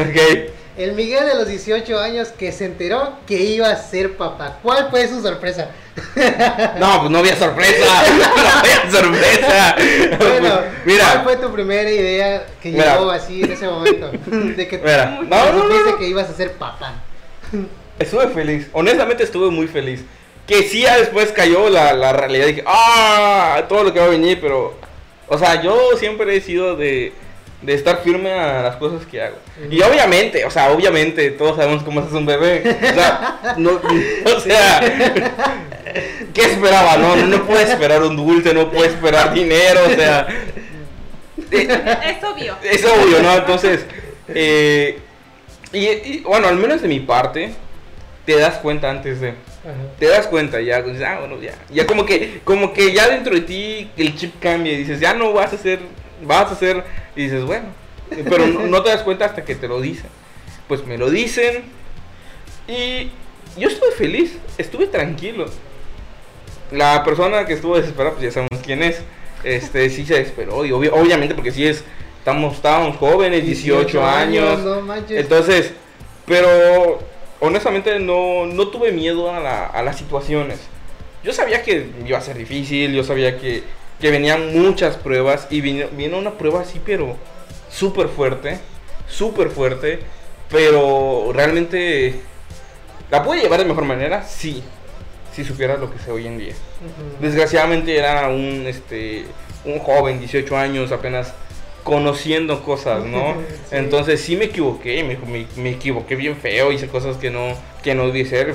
Ok. 0.00 0.50
El 0.76 0.92
Miguel 0.94 1.26
de 1.26 1.34
los 1.36 1.46
18 1.46 2.00
años 2.00 2.28
que 2.28 2.50
se 2.50 2.64
enteró 2.64 3.12
que 3.26 3.34
iba 3.40 3.68
a 3.68 3.76
ser 3.76 4.16
papá. 4.16 4.58
¿Cuál 4.62 4.88
fue 4.90 5.06
su 5.06 5.20
sorpresa? 5.22 5.68
No, 6.80 6.98
pues 7.00 7.10
no 7.10 7.18
había 7.18 7.36
sorpresa. 7.36 7.84
No 8.16 8.58
había 8.58 8.90
sorpresa. 8.90 9.76
Bueno, 10.18 10.60
mira, 10.84 11.04
¿cuál 11.22 11.24
fue 11.24 11.36
tu 11.36 11.52
primera 11.52 11.88
idea 11.90 12.46
que 12.62 12.70
Mira. 12.70 12.94
llegó 12.96 13.10
así 13.10 13.42
en 13.42 13.52
ese 13.52 13.68
momento? 13.68 14.10
De 14.56 14.66
que 14.66 14.78
Mira, 14.78 15.20
no, 15.28 15.52
no, 15.52 15.68
no. 15.68 15.98
que 15.98 16.08
ibas 16.08 16.28
a 16.30 16.34
ser 16.34 16.52
papá. 16.54 16.94
estuve 17.98 18.28
feliz. 18.28 18.66
Honestamente 18.72 19.22
estuve 19.24 19.50
muy 19.50 19.68
feliz. 19.68 20.00
Que 20.46 20.62
sí, 20.64 20.82
ya 20.82 20.98
después 20.98 21.32
cayó 21.32 21.70
la, 21.70 21.94
la 21.94 22.12
realidad. 22.12 22.46
Dije, 22.46 22.64
ah, 22.66 23.64
todo 23.68 23.84
lo 23.84 23.92
que 23.92 24.00
va 24.00 24.06
a 24.06 24.10
venir, 24.10 24.38
pero. 24.40 24.74
O 25.26 25.38
sea, 25.38 25.62
yo 25.62 25.96
siempre 25.98 26.36
he 26.36 26.40
sido 26.40 26.76
de, 26.76 27.14
de 27.62 27.74
estar 27.74 28.02
firme 28.02 28.32
a 28.32 28.62
las 28.62 28.76
cosas 28.76 29.06
que 29.06 29.22
hago. 29.22 29.36
Y 29.70 29.80
obviamente, 29.80 30.44
o 30.44 30.50
sea, 30.50 30.70
obviamente, 30.70 31.30
todos 31.30 31.56
sabemos 31.56 31.82
cómo 31.82 32.00
es 32.00 32.12
un 32.12 32.26
bebé. 32.26 32.62
O 32.66 32.94
sea, 32.94 33.54
no, 33.56 33.80
o 34.36 34.40
sea, 34.40 34.80
¿qué 36.34 36.42
esperaba? 36.42 36.98
No, 36.98 37.16
no, 37.16 37.26
no 37.26 37.46
puede 37.46 37.62
esperar 37.64 38.02
un 38.02 38.16
dulce, 38.16 38.52
no 38.52 38.70
puede 38.70 38.88
esperar 38.88 39.32
dinero, 39.32 39.80
o 39.86 39.94
sea. 39.94 40.26
Es 41.50 42.22
obvio. 42.22 42.56
es 42.62 42.84
obvio, 42.84 43.22
¿no? 43.22 43.34
Entonces, 43.34 43.86
eh, 44.28 44.98
y, 45.72 45.86
y, 45.86 46.22
bueno, 46.24 46.48
al 46.48 46.56
menos 46.56 46.82
de 46.82 46.88
mi 46.88 47.00
parte, 47.00 47.52
te 48.26 48.38
das 48.38 48.56
cuenta 48.58 48.90
antes 48.90 49.20
de, 49.20 49.34
te 49.98 50.06
das 50.06 50.26
cuenta 50.26 50.60
ya, 50.60 50.82
dices, 50.82 51.02
ah, 51.06 51.18
bueno, 51.20 51.40
ya, 51.40 51.54
ya 51.72 51.86
como 51.86 52.04
que, 52.04 52.40
como 52.44 52.72
que 52.72 52.92
ya 52.92 53.08
dentro 53.08 53.34
de 53.34 53.40
ti 53.40 53.90
el 53.96 54.14
chip 54.16 54.34
cambia 54.40 54.72
y 54.72 54.76
dices, 54.76 55.00
ya 55.00 55.14
no 55.14 55.32
vas 55.32 55.52
a 55.52 55.56
hacer, 55.56 55.80
vas 56.22 56.50
a 56.50 56.52
hacer, 56.54 56.84
y 57.16 57.22
dices, 57.24 57.44
bueno, 57.44 57.66
pero 58.28 58.46
no, 58.46 58.66
no 58.66 58.82
te 58.82 58.90
das 58.90 59.02
cuenta 59.02 59.24
hasta 59.24 59.44
que 59.44 59.54
te 59.54 59.66
lo 59.68 59.80
dicen. 59.80 60.10
Pues 60.68 60.86
me 60.86 60.96
lo 60.98 61.10
dicen 61.10 61.62
y 62.68 63.10
yo 63.58 63.68
estuve 63.68 63.92
feliz, 63.92 64.38
estuve 64.58 64.86
tranquilo. 64.86 65.46
La 66.70 67.04
persona 67.04 67.44
que 67.46 67.52
estuvo 67.54 67.76
desesperada, 67.76 68.16
pues 68.16 68.24
ya 68.24 68.30
sabemos 68.32 68.60
quién 68.64 68.82
es. 68.82 69.00
Este 69.44 69.90
sí 69.90 70.06
se 70.06 70.14
desesperó 70.14 70.64
y 70.64 70.70
obvi- 70.70 70.90
obviamente 70.92 71.34
porque 71.34 71.52
sí 71.52 71.66
es 71.66 71.84
estamos 72.18 72.54
estábamos 72.54 72.96
jóvenes, 72.96 73.44
18, 73.44 74.04
años. 74.04 74.60
No 74.60 74.80
manches. 74.80 75.20
Entonces, 75.20 75.72
pero 76.26 77.00
honestamente 77.44 77.98
no, 78.00 78.46
no 78.46 78.68
tuve 78.68 78.92
miedo 78.92 79.30
a, 79.32 79.40
la- 79.40 79.66
a 79.66 79.82
las 79.82 79.96
situaciones. 79.98 80.58
Yo 81.22 81.32
sabía 81.32 81.62
que 81.62 81.90
iba 82.06 82.18
a 82.18 82.20
ser 82.20 82.36
difícil, 82.36 82.92
yo 82.92 83.02
sabía 83.04 83.38
que, 83.38 83.62
que 84.00 84.10
venían 84.10 84.52
muchas 84.52 84.96
pruebas 84.96 85.46
y 85.50 85.60
vino, 85.60 85.86
vino 85.92 86.18
una 86.18 86.32
prueba 86.32 86.60
así, 86.60 86.80
pero 86.84 87.16
súper 87.70 88.08
fuerte, 88.08 88.58
súper 89.08 89.48
fuerte, 89.50 90.00
pero 90.50 91.30
realmente 91.32 92.20
la 93.10 93.22
pude 93.22 93.40
llevar 93.40 93.60
de 93.60 93.64
mejor 93.66 93.84
manera, 93.84 94.22
sí, 94.24 94.62
si 95.32 95.44
supiera 95.44 95.76
lo 95.76 95.90
que 95.92 95.98
sé 95.98 96.10
hoy 96.10 96.26
en 96.26 96.38
día. 96.38 96.54
Desgraciadamente 97.20 97.96
era 97.96 98.28
un, 98.28 98.64
este, 98.66 99.24
un 99.64 99.78
joven, 99.78 100.18
18 100.18 100.56
años, 100.56 100.92
apenas 100.92 101.32
conociendo 101.84 102.62
cosas, 102.64 103.04
¿no? 103.04 103.34
Sí. 103.70 103.76
Entonces 103.76 104.20
sí 104.20 104.36
me 104.36 104.46
equivoqué, 104.46 105.04
me, 105.04 105.16
me, 105.30 105.46
me 105.56 105.70
equivoqué 105.70 106.16
bien 106.16 106.36
feo, 106.36 106.72
hice 106.72 106.88
cosas 106.88 107.16
que 107.18 107.30
no, 107.30 107.54
que 107.82 107.94
no 107.94 108.06
debí 108.06 108.24
ser. 108.24 108.54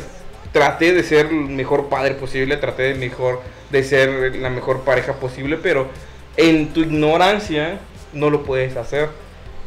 Traté 0.52 0.94
de 0.94 1.04
ser 1.04 1.28
el 1.28 1.34
mejor 1.36 1.90
padre 1.90 2.16
posible, 2.16 2.58
traté 2.58 2.84
de, 2.84 2.96
mejor, 2.96 3.42
de 3.70 3.84
ser 3.84 4.36
la 4.38 4.50
mejor 4.50 4.82
pareja 4.82 5.14
posible, 5.14 5.58
pero 5.62 5.88
en 6.38 6.70
tu 6.74 6.82
ignorancia 6.82 7.80
no 8.14 8.30
lo 8.32 8.44
puedes 8.44 8.76
hacer. 8.76 9.10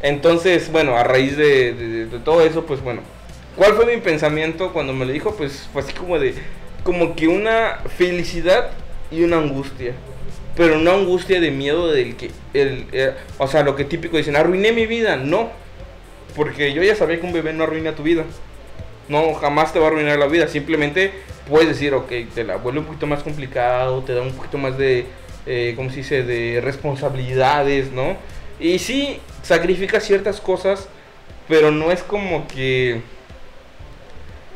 Entonces, 0.01 0.69
bueno, 0.71 0.97
a 0.97 1.03
raíz 1.03 1.37
de, 1.37 1.73
de- 1.73 2.05
de 2.07 2.19
todo 2.19 2.41
eso, 2.41 2.65
pues 2.65 2.81
bueno, 2.81 3.01
¿cuál 3.55 3.73
fue 3.75 3.85
mi 3.85 4.01
pensamiento 4.01 4.73
cuando 4.73 4.91
me 4.93 5.05
lo 5.05 5.13
dijo? 5.13 5.33
Pues 5.35 5.69
fue 5.71 5.81
así 5.81 5.93
como 5.93 6.19
de, 6.19 6.33
como 6.83 7.15
que 7.15 7.29
una 7.29 7.79
felicidad 7.97 8.71
y 9.11 9.23
una 9.23 9.37
angustia. 9.37 9.93
Pero 10.55 10.77
una 10.77 10.93
angustia 10.93 11.41
de 11.41 11.51
miedo 11.51 11.91
del 11.91 12.15
que, 12.15 12.29
el, 12.53 12.85
eh, 12.91 13.13
o 13.39 13.47
sea, 13.47 13.63
lo 13.63 13.75
que 13.75 13.85
típico 13.85 14.17
dicen, 14.17 14.35
arruiné 14.35 14.71
mi 14.71 14.85
vida. 14.85 15.17
No, 15.17 15.49
porque 16.35 16.73
yo 16.73 16.83
ya 16.83 16.95
sabía 16.95 17.19
que 17.19 17.25
un 17.25 17.33
bebé 17.33 17.53
no 17.53 17.63
arruina 17.63 17.95
tu 17.95 18.03
vida. 18.03 18.23
No, 19.09 19.33
jamás 19.33 19.73
te 19.73 19.79
va 19.79 19.85
a 19.85 19.87
arruinar 19.89 20.19
la 20.19 20.27
vida. 20.27 20.47
Simplemente 20.47 21.11
puedes 21.49 21.67
decir, 21.67 21.93
ok, 21.93 22.11
te 22.33 22.43
la 22.43 22.57
vuelve 22.57 22.79
un 22.79 22.85
poquito 22.85 23.07
más 23.07 23.23
complicado, 23.23 24.03
te 24.03 24.13
da 24.13 24.21
un 24.21 24.31
poquito 24.31 24.57
más 24.57 24.77
de, 24.77 25.05
eh, 25.45 25.73
¿cómo 25.75 25.89
se 25.89 25.97
dice?, 25.97 26.23
de 26.23 26.61
responsabilidades, 26.61 27.91
¿no? 27.91 28.15
Y 28.59 28.79
sí, 28.79 29.19
sacrifica 29.41 29.99
ciertas 29.99 30.39
cosas, 30.39 30.87
pero 31.47 31.71
no 31.71 31.91
es 31.91 32.03
como 32.03 32.47
que... 32.47 33.01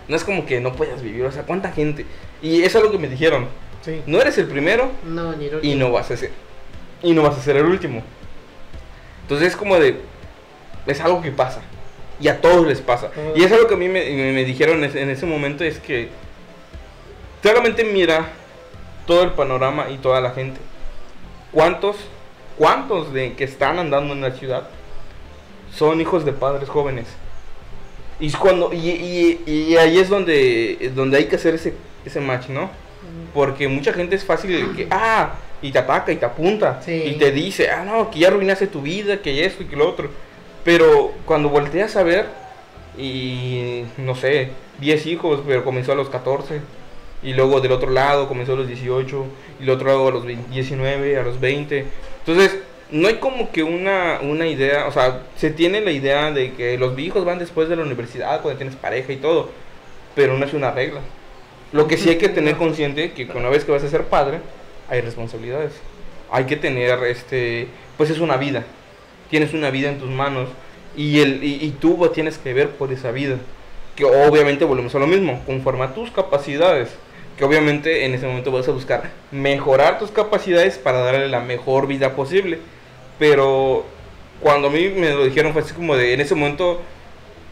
No 0.08 0.16
es 0.16 0.24
como 0.24 0.46
que 0.46 0.62
no 0.62 0.74
puedas 0.74 1.02
vivir, 1.02 1.26
o 1.26 1.32
sea, 1.32 1.44
¿cuánta 1.44 1.72
gente? 1.74 2.06
Y 2.42 2.64
eso 2.64 2.78
es 2.78 2.84
lo 2.86 2.92
que 2.92 2.98
me 2.98 3.10
dijeron. 3.10 3.48
Sí. 3.88 4.04
No 4.06 4.20
eres 4.22 4.38
el 4.38 4.48
primero 4.48 4.92
No, 5.06 5.34
ni 5.34 5.50
y 5.64 5.76
no 5.76 5.92
vas 5.92 6.12
a 6.12 6.18
ser. 6.18 6.32
Y 7.02 7.14
no 7.14 7.24
vas 7.24 7.38
a 7.38 7.42
ser 7.42 7.56
el 7.58 7.66
último. 7.66 8.04
Entonces 9.24 9.48
es 9.50 9.56
como 9.56 9.80
de... 9.80 10.02
Es 10.86 11.00
algo 11.02 11.22
que 11.22 11.32
pasa. 11.32 11.62
Y 12.20 12.28
a 12.28 12.42
todos 12.42 12.68
les 12.68 12.82
pasa. 12.82 13.12
Y 13.36 13.44
eso 13.44 13.56
es 13.56 13.62
lo 13.62 13.68
que 13.68 13.76
a 13.76 13.78
mí 13.78 13.88
me, 13.88 14.04
me- 14.10 14.34
me 14.34 14.44
dijeron 14.46 14.78
en 14.80 14.84
ese, 14.90 15.02
en 15.02 15.10
ese 15.10 15.26
momento, 15.26 15.64
es 15.64 15.80
que... 15.80 16.10
Solamente 17.42 17.84
mira 17.86 18.30
todo 19.06 19.24
el 19.24 19.32
panorama 19.32 19.90
y 19.90 19.98
toda 19.98 20.20
la 20.22 20.32
gente. 20.32 20.60
¿Cuántos, 21.52 21.96
cuántos 22.58 23.14
de 23.14 23.34
que 23.36 23.44
están 23.46 23.80
andando 23.80 24.14
en 24.14 24.22
la 24.22 24.32
ciudad 24.32 24.68
son 25.74 26.02
hijos 26.02 26.26
de 26.26 26.34
padres 26.34 26.68
jóvenes? 26.68 27.06
Y 28.20 28.28
es 28.28 28.36
cuando 28.36 28.74
y, 28.74 28.90
y- 28.90 29.44
y 29.52 29.78
ahí 29.78 30.00
es 30.00 30.10
donde 30.10 30.92
donde 30.96 31.18
hay 31.18 31.26
que 31.26 31.36
hacer 31.38 31.54
ese 31.56 31.74
ese 32.04 32.20
match, 32.20 32.50
¿no? 32.50 32.70
Porque 33.38 33.68
mucha 33.68 33.94
gente 33.94 34.16
es 34.16 34.26
fácil 34.26 34.52
el 34.56 34.76
que 34.76 34.88
ah 34.90 35.36
y 35.62 35.72
te 35.72 35.78
ataca 35.78 36.12
y 36.12 36.16
te 36.16 36.26
apunta 36.26 36.82
Sí. 36.84 37.04
y 37.06 37.12
te 37.20 37.32
dice, 37.32 37.70
ah, 37.70 37.84
no, 37.86 38.10
que 38.10 38.18
ya 38.18 38.30
arruinaste 38.30 38.66
tu 38.66 38.82
vida, 38.82 39.22
que 39.22 39.46
esto 39.46 39.62
y 39.62 39.68
que 39.68 39.76
lo 39.76 39.88
otro. 39.88 40.10
Pero 40.64 41.12
cuando 41.24 41.48
volteas 41.50 41.96
a 41.98 42.02
ver, 42.02 42.26
y 42.98 43.84
no 43.98 44.16
sé, 44.16 44.50
10 44.80 45.06
hijos, 45.06 45.42
pero 45.46 45.64
comenzó 45.64 45.92
a 45.92 45.96
los 45.96 46.10
14. 46.10 46.62
Y 47.22 47.34
luego 47.34 47.62
del 47.62 47.74
otro 47.74 47.92
lado 47.92 48.28
comenzó 48.28 48.54
a 48.54 48.56
los 48.56 48.68
18. 48.68 49.26
Y 49.60 49.66
del 49.66 49.70
otro 49.70 49.86
lado 49.88 50.08
a 50.08 50.12
los 50.12 50.26
20 50.26 50.50
19, 50.52 51.20
a 51.20 51.22
los 51.22 51.40
20. 51.40 51.86
Entonces, 52.26 52.58
no 52.90 53.08
hay 53.08 53.18
como 53.18 53.52
que 53.52 53.62
una, 53.62 54.18
una 54.24 54.48
idea, 54.48 54.88
o 54.88 54.92
sea, 54.92 55.22
se 55.36 55.52
tiene 55.52 55.82
la 55.82 55.92
idea 55.92 56.32
de 56.32 56.54
que 56.54 56.76
los 56.80 56.98
hijos 56.98 57.24
van 57.24 57.38
después 57.38 57.70
de 57.70 57.76
la 57.76 57.84
universidad, 57.84 58.42
cuando 58.42 58.58
tienes 58.58 58.76
pareja 58.76 59.14
y 59.14 59.18
todo. 59.18 59.52
Pero 60.16 60.36
no 60.40 60.44
es 60.44 60.56
una 60.56 60.72
regla. 60.72 61.02
Lo 61.72 61.88
que 61.88 61.98
sí 61.98 62.10
hay 62.10 62.18
que 62.18 62.30
tener 62.30 62.56
consciente 62.56 63.12
que 63.12 63.26
una 63.36 63.50
vez 63.50 63.66
que 63.66 63.72
vas 63.72 63.84
a 63.84 63.90
ser 63.90 64.06
padre, 64.06 64.40
hay 64.90 65.02
responsabilidades. 65.02 65.74
Hay 66.32 66.46
que 66.46 66.56
tener, 66.56 67.04
este, 67.04 67.68
pues 67.98 68.10
es 68.10 68.20
una 68.20 68.38
vida. 68.38 68.64
Tienes 69.30 69.54
una 69.54 69.70
vida 69.70 69.90
en 69.90 70.00
tus 70.00 70.10
manos 70.10 70.50
y, 70.96 71.20
el, 71.20 71.44
y, 71.44 71.64
y 71.66 71.72
tú 71.72 72.10
tienes 72.14 72.38
que 72.38 72.54
ver 72.54 72.70
por 72.70 72.92
esa 72.92 73.12
vida. 73.12 73.38
Que 73.96 74.06
obviamente 74.06 74.66
volvemos 74.66 74.96
a 74.96 75.00
lo 75.00 75.08
mismo, 75.08 75.42
conforme 75.46 75.84
a 75.84 75.94
tus 75.94 76.12
capacidades. 76.12 76.90
Que 77.38 77.44
obviamente 77.44 78.06
en 78.06 78.14
ese 78.14 78.26
momento 78.26 78.52
vas 78.52 78.68
a 78.68 78.72
buscar 78.72 79.12
mejorar 79.32 80.00
tus 80.00 80.12
capacidades 80.12 80.78
para 80.78 81.00
darle 81.00 81.28
la 81.28 81.42
mejor 81.42 81.88
vida 81.88 82.16
posible. 82.16 82.60
Pero 83.20 83.86
cuando 84.42 84.70
a 84.70 84.72
mí 84.72 84.90
me 84.90 85.12
lo 85.12 85.26
dijeron 85.26 85.54
fue 85.54 85.62
así 85.62 85.74
como 85.74 85.96
de, 85.96 86.14
en 86.14 86.22
ese 86.22 86.36
momento 86.36 86.82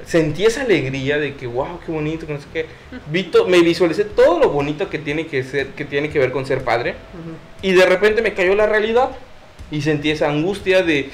sentí 0.06 0.46
esa 0.46 0.62
alegría 0.62 1.18
de 1.18 1.36
que 1.36 1.48
wow, 1.48 1.80
qué 1.86 1.92
bonito, 1.92 2.28
que 2.28 2.34
no 2.34 2.40
sé 2.40 2.48
qué. 2.54 2.66
Vi 3.08 3.24
to- 3.24 3.48
me 3.48 3.60
visualicé 3.62 4.06
todo 4.06 4.40
lo 4.40 4.50
bonito 4.50 4.90
que 4.90 5.00
tiene 5.00 5.28
que 5.28 5.44
ser, 5.44 5.68
que 5.70 5.86
tiene 5.86 6.10
que 6.10 6.20
ver 6.20 6.32
con 6.32 6.46
ser 6.46 6.64
padre. 6.64 6.92
Ujú. 6.92 7.36
Y 7.62 7.74
de 7.74 7.86
repente 7.86 8.22
me 8.22 8.34
cayó 8.34 8.56
la 8.56 8.68
realidad 8.68 9.10
y 9.72 9.82
sentí 9.82 10.12
esa 10.12 10.30
angustia 10.30 10.84
de 10.84 11.10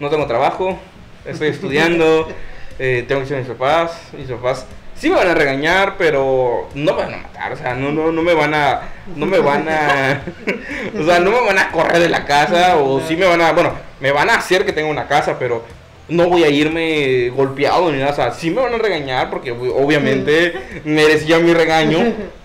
no 0.00 0.08
tengo 0.10 0.26
trabajo, 0.26 0.78
estoy 1.24 1.48
estudiando, 1.48 2.28
eh, 2.78 3.04
tengo 3.06 3.20
que 3.22 3.26
ser 3.26 3.38
mis 3.38 3.48
papás, 3.48 4.00
mis 4.16 4.28
papás 4.28 4.66
sí 4.94 5.10
me 5.10 5.16
van 5.16 5.28
a 5.28 5.34
regañar, 5.34 5.96
pero 5.98 6.68
no 6.74 6.94
me 6.94 7.02
van 7.02 7.14
a 7.14 7.18
matar, 7.18 7.52
o 7.52 7.56
sea, 7.56 7.74
no, 7.74 7.92
no, 7.92 8.12
no 8.12 8.22
me 8.22 8.32
van 8.32 8.54
a, 8.54 8.80
no 9.14 9.26
me 9.26 9.38
van 9.38 9.68
a, 9.68 10.22
o 10.98 11.04
sea, 11.04 11.18
no 11.20 11.30
me 11.30 11.40
van 11.42 11.58
a 11.58 11.70
correr 11.70 11.98
de 11.98 12.08
la 12.08 12.24
casa 12.24 12.78
o 12.78 13.00
sí 13.06 13.14
me 13.16 13.26
van 13.26 13.42
a, 13.42 13.52
bueno, 13.52 13.72
me 14.00 14.10
van 14.10 14.30
a 14.30 14.36
hacer 14.36 14.64
que 14.64 14.72
tenga 14.72 14.88
una 14.88 15.06
casa, 15.06 15.38
pero 15.38 15.64
no 16.08 16.28
voy 16.28 16.44
a 16.44 16.48
irme 16.48 17.30
golpeado 17.30 17.90
ni 17.90 17.98
nada, 17.98 18.12
o 18.12 18.14
sea, 18.14 18.32
sí 18.32 18.50
me 18.50 18.62
van 18.62 18.74
a 18.74 18.78
regañar 18.78 19.28
porque 19.30 19.50
obviamente 19.50 20.52
merecía 20.84 21.38
mi 21.38 21.52
regaño, 21.52 21.98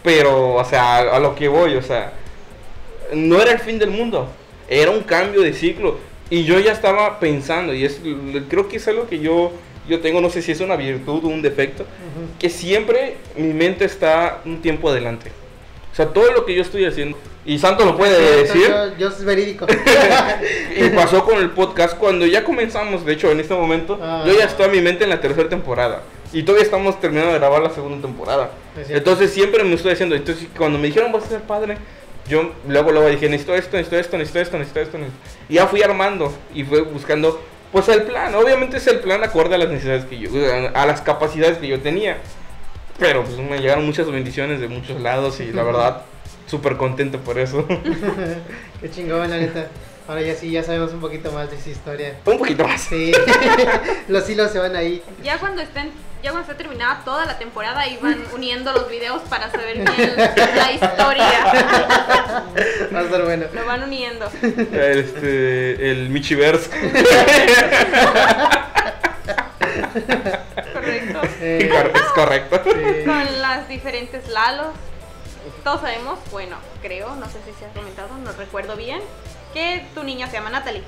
pero, 0.04 0.56
o 0.56 0.65
sea, 0.65 1.00
a 1.00 1.19
lo 1.19 1.36
que 1.36 1.47
voy, 1.47 1.76
o 1.76 1.82
sea, 1.82 2.13
no 3.13 3.41
era 3.41 3.52
el 3.52 3.60
fin 3.60 3.78
del 3.78 3.91
mundo, 3.91 4.30
era 4.67 4.91
un 4.91 5.02
cambio 5.02 5.41
de 5.41 5.54
ciclo. 5.54 5.97
Y 6.30 6.45
yo 6.45 6.60
ya 6.60 6.71
estaba 6.71 7.19
pensando, 7.19 7.74
y 7.74 7.84
es, 7.84 8.00
creo 8.47 8.69
que 8.69 8.78
es 8.78 8.88
algo 8.88 9.06
que 9.06 9.19
yo, 9.19 9.52
yo 9.89 10.00
tengo, 10.00 10.21
no 10.21 10.30
sé 10.30 10.41
si 10.41 10.54
es 10.54 10.62
una 10.62 10.78
virtud 10.78 11.26
o 11.26 11.28
un 11.28 11.41
defecto, 11.41 11.86
que 12.39 12.50
siempre 12.50 13.17
mi 13.36 13.54
mente 13.54 13.84
está 13.84 14.39
un 14.45 14.62
tiempo 14.62 14.89
adelante. 14.89 15.30
O 15.91 15.95
sea, 15.95 16.08
todo 16.08 16.32
lo 16.32 16.45
que 16.45 16.56
yo 16.56 16.62
estoy 16.62 16.86
haciendo, 16.86 17.17
y 17.45 17.58
Santo 17.58 17.86
lo 17.86 17.97
puede 17.97 18.43
decir, 18.43 18.67
Yo, 18.67 18.97
yo 18.97 19.08
es 19.10 19.23
verídico. 19.23 19.65
y 20.75 20.89
pasó 20.89 21.23
con 21.25 21.38
el 21.39 21.49
podcast 21.51 21.97
cuando 21.97 22.25
ya 22.25 22.43
comenzamos, 22.43 23.06
de 23.06 23.13
hecho, 23.13 23.32
en 23.32 23.39
este 23.39 23.54
momento, 23.54 23.99
Ah. 24.01 24.23
yo 24.25 24.34
ya 24.38 24.45
estoy 24.45 24.65
en 24.67 24.71
mi 24.71 24.82
mente 24.82 25.04
en 25.04 25.10
la 25.10 25.19
tercera 25.21 25.49
temporada. 25.49 26.01
Y 26.34 26.43
todavía 26.43 26.63
estamos 26.63 26.99
terminando 27.01 27.34
de 27.34 27.39
grabar 27.39 27.62
la 27.62 27.71
segunda 27.71 28.01
temporada. 28.01 28.51
Entonces 28.88 29.32
siempre 29.32 29.63
me 29.65 29.73
estoy 29.75 29.91
haciendo. 29.93 30.15
Entonces 30.15 30.47
cuando 30.58 30.77
me 30.80 30.88
dijeron 30.88 31.12
vas 31.12 31.25
a 31.25 31.27
ser 31.27 31.41
padre, 31.41 31.77
yo 32.30 32.51
luego 32.69 32.91
luego 32.93 33.10
dije 33.10 33.27
necesito 33.27 33.54
esto, 33.54 33.75
necesito 33.75 33.97
esto, 33.97 34.17
necesito 34.17 34.39
esto, 34.39 34.58
necesito 34.58 34.80
esto. 34.80 34.97
necesito-". 34.97 35.17
Y 35.49 35.56
ya 35.56 35.67
fui 35.67 35.82
armando 35.84 36.32
y 36.54 36.63
fue 36.63 36.82
buscando 36.84 37.41
pues 37.73 37.89
el 37.89 38.04
plan. 38.04 38.34
Obviamente 38.36 38.77
es 38.77 38.88
el 38.88 38.99
plan 38.99 39.21
acorde 39.25 39.56
a 39.56 39.58
las 39.58 39.67
necesidades 39.69 40.06
que 40.06 40.19
yo, 40.19 40.30
a 40.73 40.86
las 40.86 41.01
capacidades 41.01 41.58
que 41.58 41.67
yo 41.67 41.82
tenía. 41.82 42.17
Pero 42.97 43.23
pues 43.23 43.38
me 43.38 43.60
llegaron 43.60 43.86
muchas 43.86 44.10
bendiciones 44.10 44.62
de 44.62 44.67
muchos 44.69 45.01
lados 45.01 45.39
y 45.41 45.51
la 45.51 45.63
verdad 45.65 46.01
súper 46.52 46.76
contento 46.76 47.20
por 47.22 47.40
eso. 47.40 47.66
Qué 48.82 48.92
chingón, 48.92 49.30
la 49.30 49.38
neta. 49.38 49.68
Ahora 50.08 50.22
ya 50.22 50.36
sí, 50.36 50.52
ya 50.52 50.62
sabemos 50.62 50.92
un 50.92 51.00
poquito 51.00 51.32
más 51.32 51.50
de 51.50 51.56
esa 51.56 51.70
historia. 51.70 52.18
Un 52.26 52.38
poquito 52.38 52.68
más. 52.68 52.82
Sí, 52.82 53.14
los 54.10 54.30
hilos 54.30 54.52
se 54.52 54.60
van 54.60 54.76
ahí. 54.76 55.02
Ya 55.24 55.38
cuando 55.38 55.62
estén, 55.62 55.92
ya 56.22 56.32
cuando 56.32 56.52
esté 56.52 56.62
terminada 56.62 57.02
toda 57.06 57.26
la 57.26 57.38
temporada 57.40 57.88
iban 57.88 58.22
uniendo 58.36 58.74
los 58.74 58.90
videos 58.90 59.22
para 59.30 59.50
saber 59.50 59.78
bien 59.78 59.86
la 59.86 60.72
historia. 60.74 61.30
Va 62.94 63.00
a 63.00 63.04
estar 63.04 63.24
bueno. 63.24 63.46
Lo 63.54 63.66
van 63.66 63.84
uniendo. 63.84 64.30
Este, 64.42 65.92
el 65.92 66.10
Michiverse. 66.10 66.70
Correcto. 70.74 71.22
Eh, 71.40 71.72
es 71.94 72.12
correcto. 72.14 72.62
sí. 72.66 73.06
Con 73.06 73.42
las 73.42 73.70
diferentes 73.70 74.28
Lalos. 74.28 74.76
Todos 75.63 75.82
sabemos, 75.82 76.19
bueno, 76.32 76.58
creo, 76.82 77.15
no 77.15 77.25
sé 77.27 77.38
si 77.45 77.54
se 77.58 77.65
ha 77.65 77.69
comentado, 77.69 78.10
no 78.23 78.32
recuerdo 78.34 78.75
bien, 78.75 79.01
que 79.54 79.86
tu 79.93 80.04
niña 80.04 80.27
se 80.27 80.34
llama 80.34 80.49
Natalie. 80.49 80.84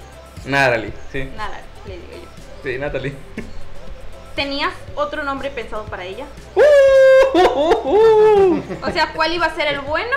Natalie, 0.46 0.92
sí. 1.12 1.24
Nada, 1.36 1.62
le 1.88 1.94
digo 1.94 2.08
yo. 2.14 2.30
Sí, 2.64 2.78
Natalie. 2.78 3.14
¿Tenías 4.36 4.74
otro 4.96 5.24
nombre 5.24 5.50
pensado 5.52 5.86
para 5.86 6.06
ella? 6.06 6.26
Uh, 6.56 7.38
uh, 7.38 7.50
uh, 7.54 8.56
uh. 8.56 8.64
O 8.88 8.92
sea, 8.92 9.14
¿cuál 9.14 9.34
iba 9.34 9.46
a 9.46 9.56
ser 9.56 9.68
el 9.68 9.80
bueno? 9.82 10.16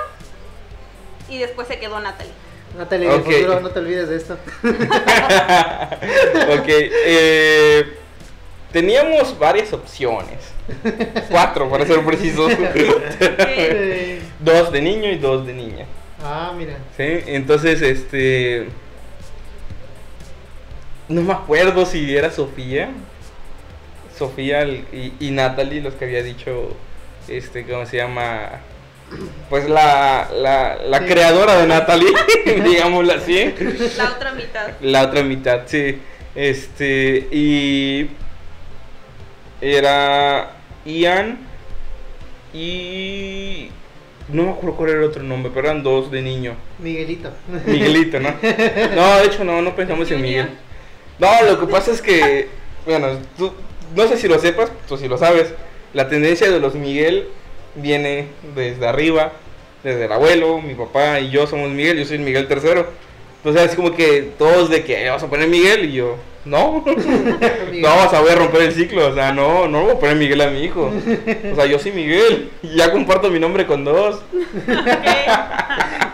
Y 1.29 1.39
después 1.39 1.69
se 1.69 1.79
quedó 1.79 2.01
Natalie. 2.01 2.33
Natalie, 2.77 3.07
en 3.09 3.13
el 3.15 3.21
Ok. 3.21 3.27
futuro 3.27 3.61
no 3.61 3.71
te 3.71 3.79
olvides 3.79 4.09
de 4.09 4.17
esto. 4.17 4.35
ok, 4.65 6.69
eh, 6.69 7.99
teníamos 8.77 9.39
varias 9.39 9.73
opciones. 9.73 10.37
Cuatro, 11.31 11.71
para 11.71 11.87
ser 11.87 12.05
precisos. 12.05 12.53
Dos 14.41 14.71
de 14.71 14.83
niño 14.83 15.11
y 15.11 15.17
dos 15.17 15.47
de 15.47 15.55
niña. 15.55 15.87
ah, 16.23 16.53
mira. 16.55 16.75
¿Sí? 16.95 17.05
Entonces, 17.27 17.81
este. 17.81 18.69
No 21.09 21.23
me 21.23 21.33
acuerdo 21.33 21.87
si 21.87 22.15
era 22.15 22.31
Sofía. 22.31 22.91
Sofía 24.19 24.67
y, 24.67 25.15
y 25.21 25.31
Natalie, 25.31 25.81
los 25.81 25.95
que 25.95 26.05
había 26.05 26.23
dicho. 26.23 26.77
Este, 27.29 27.65
¿cómo 27.65 27.87
se 27.87 27.97
llama? 27.97 28.61
Pues 29.49 29.71
la, 29.71 30.29
la, 30.35 30.77
la 30.85 30.99
Sí. 30.99 31.05
creadora 31.07 31.57
de 31.61 31.67
Natalie, 31.67 32.13
digámoslo 32.63 33.15
así. 33.15 33.55
La 33.97 34.11
otra 34.11 34.33
mitad. 34.33 34.69
La 34.83 35.03
otra 35.05 35.23
mitad, 35.23 35.61
sí. 35.65 35.99
Este, 36.35 37.27
y. 37.33 38.11
Era 39.61 40.51
Ian 40.85 41.39
y. 42.53 43.69
No 44.29 44.43
me 44.43 44.51
acuerdo 44.51 44.77
cuál 44.77 44.91
era 44.91 44.99
el 45.01 45.05
otro 45.05 45.23
nombre, 45.23 45.53
pero 45.55 45.69
eran 45.69 45.83
dos 45.85 46.11
de 46.11 46.21
niño. 46.21 46.55
Miguelito. 46.81 47.31
Miguelito, 47.67 48.19
¿no? 48.19 48.31
No, 48.97 49.19
de 49.19 49.25
hecho, 49.27 49.45
no, 49.45 49.63
no 49.63 49.77
pensamos 49.77 50.11
en 50.11 50.21
Miguel. 50.21 50.49
No, 51.19 51.29
lo 51.45 51.61
que 51.61 51.67
pasa 51.67 51.93
es 51.93 52.03
que. 52.03 52.49
Bueno, 52.85 53.09
tú. 53.39 53.53
No 53.95 54.09
sé 54.09 54.17
si 54.17 54.27
lo 54.27 54.39
sepas, 54.39 54.71
tú 54.89 54.97
si 54.97 55.07
lo 55.07 55.17
sabes. 55.17 55.55
La 55.95 56.09
tendencia 56.09 56.51
de 56.51 56.59
los 56.59 56.75
Miguel 56.75 57.29
viene 57.77 58.27
desde 58.55 58.87
arriba, 58.87 59.33
desde 59.85 60.07
el 60.07 60.13
abuelo, 60.13 60.61
mi 60.61 60.75
papá 60.75 61.21
y 61.21 61.31
yo 61.31 61.47
somos 61.47 61.71
Miguel, 61.71 61.99
yo 61.99 62.05
soy 62.05 62.19
Miguel 62.19 62.49
tercero. 62.49 62.89
Entonces 63.39 63.71
es 63.71 63.77
como 63.77 63.95
que 63.95 64.33
todos 64.39 64.69
de 64.71 64.83
que 64.85 65.05
"Eh, 65.05 65.09
vamos 65.09 65.23
a 65.23 65.29
poner 65.31 65.49
Miguel 65.49 65.85
y 65.89 65.93
yo, 65.93 66.17
no, 66.47 66.85
no 67.73 67.89
vamos 67.89 68.15
a 68.15 68.21
voy 68.21 68.31
a 68.31 68.37
romper 68.37 68.63
el 68.63 68.73
ciclo, 68.73 69.09
o 69.09 69.15
sea, 69.15 69.33
no, 69.33 69.69
no 69.69 69.83
voy 69.83 69.91
a 69.93 69.99
poner 69.99 70.17
Miguel 70.17 70.41
a 70.41 70.51
mi 70.51 70.63
hijo. 70.63 70.93
O 71.53 71.55
sea, 71.55 71.67
yo 71.67 71.79
soy 71.79 71.93
Miguel 71.93 72.51
y 72.63 72.77
ya 72.77 72.93
comparto 72.93 73.31
mi 73.31 73.39
nombre 73.39 73.67
con 73.67 73.85
dos. 73.85 74.23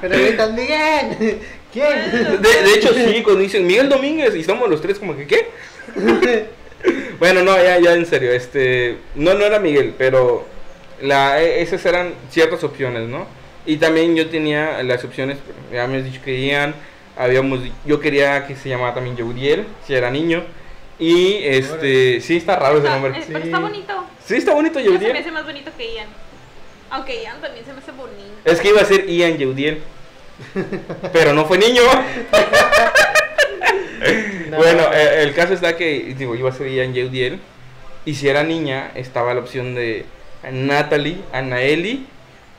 Pero 0.00 0.18
gritan, 0.18 0.54
Miguel. 0.54 1.38
¿Quién? 1.72 2.42
De, 2.42 2.62
de 2.62 2.74
hecho, 2.74 2.92
sí, 2.92 3.22
cuando 3.22 3.42
dicen 3.42 3.66
Miguel 3.66 3.88
Domínguez 3.88 4.34
y 4.34 4.44
somos 4.44 4.68
los 4.68 4.80
tres 4.82 4.98
como 4.98 5.16
que, 5.16 5.26
¿qué? 5.26 5.46
bueno, 7.18 7.42
no, 7.42 7.56
ya, 7.56 7.78
ya 7.78 7.94
en 7.94 8.06
serio, 8.06 8.32
este, 8.32 8.98
no, 9.14 9.34
no 9.34 9.44
era 9.44 9.58
Miguel, 9.58 9.94
pero 9.96 10.46
la, 11.00 11.42
e- 11.42 11.62
esas 11.62 11.84
eran 11.86 12.14
ciertas 12.30 12.62
opciones, 12.64 13.08
¿no? 13.08 13.26
Y 13.64 13.76
también 13.76 14.16
yo 14.16 14.28
tenía 14.28 14.82
las 14.82 15.04
opciones, 15.04 15.38
ya 15.72 15.86
me 15.86 15.98
has 15.98 16.04
dicho 16.04 16.20
que 16.24 16.46
Ian, 16.46 16.74
habíamos, 17.16 17.60
yo 17.84 18.00
quería 18.00 18.46
que 18.46 18.56
se 18.56 18.68
llamara 18.68 18.94
también 18.94 19.16
Yeuriel, 19.16 19.66
si 19.86 19.94
era 19.94 20.10
niño, 20.10 20.42
y 20.98 21.38
este, 21.42 22.20
sí 22.20 22.36
está 22.36 22.56
raro 22.56 22.78
ese 22.78 22.86
Está, 22.86 22.98
nombre. 22.98 23.22
pero 23.26 23.44
está 23.44 23.58
bonito. 23.58 24.04
Sí 24.24 24.34
está 24.36 24.54
bonito 24.54 24.78
Yo 24.80 24.98
se 24.98 25.12
me 25.12 25.18
hace 25.18 25.32
más 25.32 25.44
bonito 25.44 25.70
que 25.76 25.94
Ian. 25.94 26.06
Aunque 26.90 27.22
Ian 27.22 27.40
también 27.40 27.64
se 27.64 27.72
me 27.72 27.78
hace 27.78 27.90
bonito. 27.92 28.20
Es 28.44 28.60
que 28.60 28.68
iba 28.68 28.80
a 28.80 28.84
ser 28.84 29.08
Ian 29.08 29.36
Yeuriel, 29.36 29.82
pero 31.12 31.32
no 31.32 31.44
fue 31.44 31.58
niño. 31.58 31.82
No. 34.48 34.58
Bueno, 34.58 34.82
eh, 34.92 35.22
el 35.22 35.32
caso 35.32 35.54
está 35.54 35.76
que, 35.76 36.14
digo, 36.18 36.34
iba 36.34 36.50
a 36.50 36.52
ser 36.52 36.68
Ian 36.68 36.92
Yeudiel. 36.92 37.40
Y 38.04 38.14
si 38.14 38.28
era 38.28 38.42
niña, 38.42 38.90
estaba 38.94 39.32
la 39.32 39.40
opción 39.40 39.74
de 39.74 40.04
Natalie, 40.50 41.18
Anaeli 41.32 42.06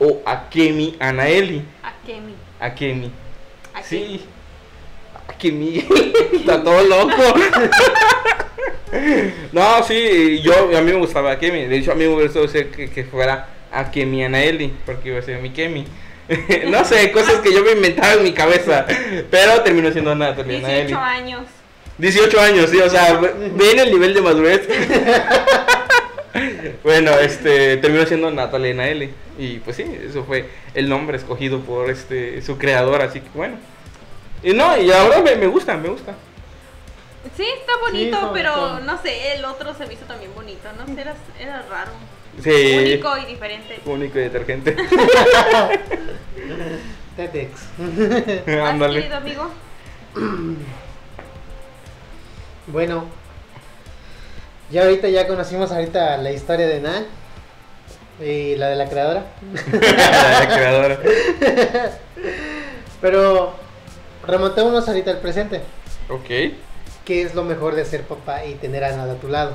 o 0.00 0.20
Akemi, 0.26 0.96
Anaeli. 0.98 1.62
Akemi. 1.82 2.34
¿A 2.60 2.72
quién? 2.74 3.12
Sí. 3.84 4.24
Que 5.38 5.52
Miguel 5.52 6.12
está 6.32 6.62
todo 6.62 6.82
loco. 6.82 7.12
no, 9.52 9.82
sí, 9.82 10.40
yo 10.42 10.76
a 10.76 10.80
mí 10.80 10.92
me 10.92 10.98
gustaba 10.98 11.32
Akemi. 11.32 11.64
De 11.64 11.78
hecho, 11.78 11.92
a 11.92 11.94
mí 11.94 12.06
me 12.06 12.22
gustó 12.22 12.46
que, 12.50 12.90
que 12.90 13.04
fuera 13.04 13.48
Akemi 13.72 14.24
Anaeli, 14.24 14.72
porque 14.86 15.10
iba 15.10 15.18
a 15.18 15.22
ser 15.22 15.40
mi 15.40 15.50
Kemi. 15.50 15.86
no 16.68 16.84
sé, 16.84 17.12
cosas 17.12 17.40
que 17.40 17.52
yo 17.52 17.62
me 17.62 17.72
inventaba 17.72 18.14
en 18.14 18.22
mi 18.22 18.32
cabeza. 18.32 18.86
Pero 19.30 19.62
terminó 19.62 19.90
siendo 19.92 20.14
Natalie 20.14 20.58
Anaeli. 20.58 20.88
18 20.88 20.98
años. 20.98 21.42
18 21.98 22.40
años, 22.40 22.70
sí, 22.70 22.78
o 22.78 22.90
sea, 22.90 23.20
ven 23.20 23.78
el 23.78 23.92
nivel 23.92 24.14
de 24.14 24.20
madurez. 24.20 24.68
bueno, 26.82 27.12
este, 27.20 27.76
terminó 27.76 28.04
siendo 28.06 28.30
Natalia 28.30 28.74
Naeli. 28.74 29.10
Y 29.38 29.58
pues 29.58 29.76
sí, 29.76 29.84
eso 30.08 30.24
fue 30.24 30.48
el 30.74 30.88
nombre 30.88 31.16
escogido 31.16 31.60
por 31.60 31.90
este 31.90 32.42
su 32.42 32.58
creador, 32.58 33.02
así 33.02 33.20
que 33.20 33.28
bueno. 33.34 33.56
Y 34.44 34.52
no, 34.52 34.76
y 34.76 34.92
ahora 34.92 35.22
me, 35.22 35.34
me 35.36 35.46
gusta, 35.46 35.76
me 35.76 35.88
gusta. 35.88 36.14
Sí, 37.36 37.46
está 37.58 37.72
bonito, 37.80 38.30
pero 38.34 38.78
no 38.80 39.00
sé, 39.00 39.34
el 39.34 39.44
otro 39.46 39.74
se 39.74 39.86
me 39.86 39.94
hizo 39.94 40.04
también 40.04 40.34
bonito, 40.34 40.68
no 40.78 40.86
sé, 40.94 41.00
era, 41.00 41.14
era 41.40 41.62
raro. 41.62 41.90
Sí. 42.42 42.76
Único 42.78 43.16
y 43.16 43.24
diferente. 43.24 43.80
Único 43.86 44.18
y 44.18 44.22
detergente. 44.22 44.76
Tetex. 47.16 47.52
¿Has 48.48 48.70
Ándale. 48.70 49.00
querido 49.00 49.16
amigo? 49.16 49.50
Bueno, 52.66 53.04
ya 54.70 54.84
ahorita 54.84 55.06
ya 55.10 55.26
conocimos 55.26 55.70
ahorita 55.70 56.16
la 56.16 56.32
historia 56.32 56.66
de 56.66 56.80
Nan 56.80 57.04
y 58.18 58.54
la 58.56 58.68
de 58.68 58.76
la 58.76 58.88
creadora. 58.88 59.26
La 59.70 60.48
creadora. 60.48 60.98
Pero 63.02 63.54
remontémonos 64.26 64.86
ahorita 64.88 65.10
al 65.10 65.20
presente. 65.20 65.62
Ok. 66.08 66.54
¿Qué 67.04 67.22
es 67.22 67.34
lo 67.34 67.44
mejor 67.44 67.74
de 67.74 67.84
ser 67.84 68.02
papá 68.02 68.44
y 68.44 68.54
tener 68.54 68.84
a 68.84 68.96
Nan 68.96 69.10
a 69.10 69.14
tu 69.14 69.28
lado? 69.28 69.54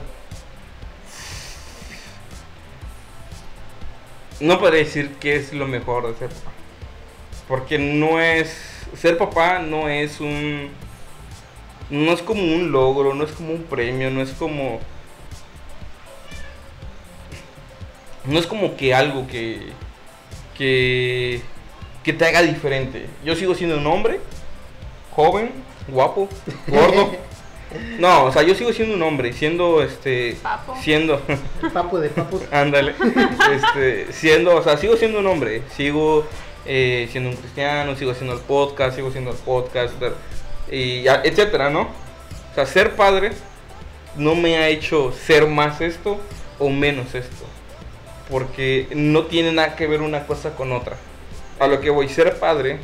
No 4.39 4.59
podría 4.59 4.79
decir 4.79 5.15
que 5.19 5.35
es 5.35 5.51
lo 5.51 5.67
mejor 5.67 6.07
de 6.07 6.17
ser 6.17 6.29
papá. 6.29 6.51
Porque 7.47 7.77
no 7.77 8.21
es. 8.21 8.85
Ser 8.95 9.17
papá 9.17 9.59
no 9.59 9.89
es 9.89 10.21
un. 10.21 10.69
No 11.89 12.13
es 12.13 12.21
como 12.21 12.43
un 12.43 12.71
logro, 12.71 13.13
no 13.15 13.23
es 13.23 13.31
como 13.31 13.51
un 13.51 13.63
premio, 13.63 14.09
no 14.11 14.21
es 14.21 14.29
como. 14.31 14.79
No 18.25 18.39
es 18.39 18.47
como 18.47 18.77
que 18.77 18.93
algo 18.93 19.27
que. 19.27 19.71
que. 20.57 21.41
que 22.03 22.13
te 22.13 22.25
haga 22.25 22.43
diferente. 22.43 23.07
Yo 23.25 23.35
sigo 23.35 23.55
siendo 23.55 23.77
un 23.77 23.87
hombre, 23.87 24.21
joven, 25.19 25.51
guapo, 25.89 26.29
gordo. 26.67 27.11
No, 27.99 28.25
o 28.25 28.31
sea, 28.31 28.41
yo 28.41 28.55
sigo 28.55 28.73
siendo 28.73 28.95
un 28.95 29.03
hombre, 29.03 29.31
siendo 29.31 29.83
este. 29.83 30.35
Papo. 30.41 30.75
Siendo. 30.81 31.21
El 31.61 31.69
papu 31.69 31.99
de 31.99 32.09
papus. 32.09 32.41
Ándale. 32.51 32.95
Este, 33.53 34.11
siendo, 34.11 34.55
o 34.55 34.63
sea, 34.63 34.75
sigo 34.75 34.97
siendo 34.97 35.19
un 35.19 35.27
hombre, 35.27 35.61
sigo 35.77 36.25
eh, 36.65 37.07
siendo 37.11 37.29
un 37.29 37.35
cristiano, 37.35 37.95
sigo 37.95 38.09
haciendo 38.09 38.33
el 38.33 38.39
podcast, 38.39 38.95
sigo 38.95 39.11
siendo 39.11 39.29
el 39.29 39.37
podcaster, 39.37 40.13
y 40.71 41.05
etcétera, 41.07 41.69
¿no? 41.69 41.81
O 41.81 42.55
sea, 42.55 42.65
ser 42.65 42.95
padre 42.95 43.33
no 44.15 44.33
me 44.33 44.57
ha 44.57 44.67
hecho 44.69 45.11
ser 45.11 45.45
más 45.45 45.79
esto 45.79 46.19
o 46.57 46.69
menos 46.69 47.13
esto. 47.13 47.45
Porque 48.31 48.87
no 48.95 49.25
tiene 49.25 49.51
nada 49.51 49.75
que 49.75 49.85
ver 49.85 50.01
una 50.01 50.25
cosa 50.25 50.55
con 50.55 50.71
otra. 50.71 50.95
A 51.59 51.67
lo 51.67 51.81
que 51.81 51.91
voy, 51.91 52.09
ser 52.09 52.39
padre, 52.39 52.79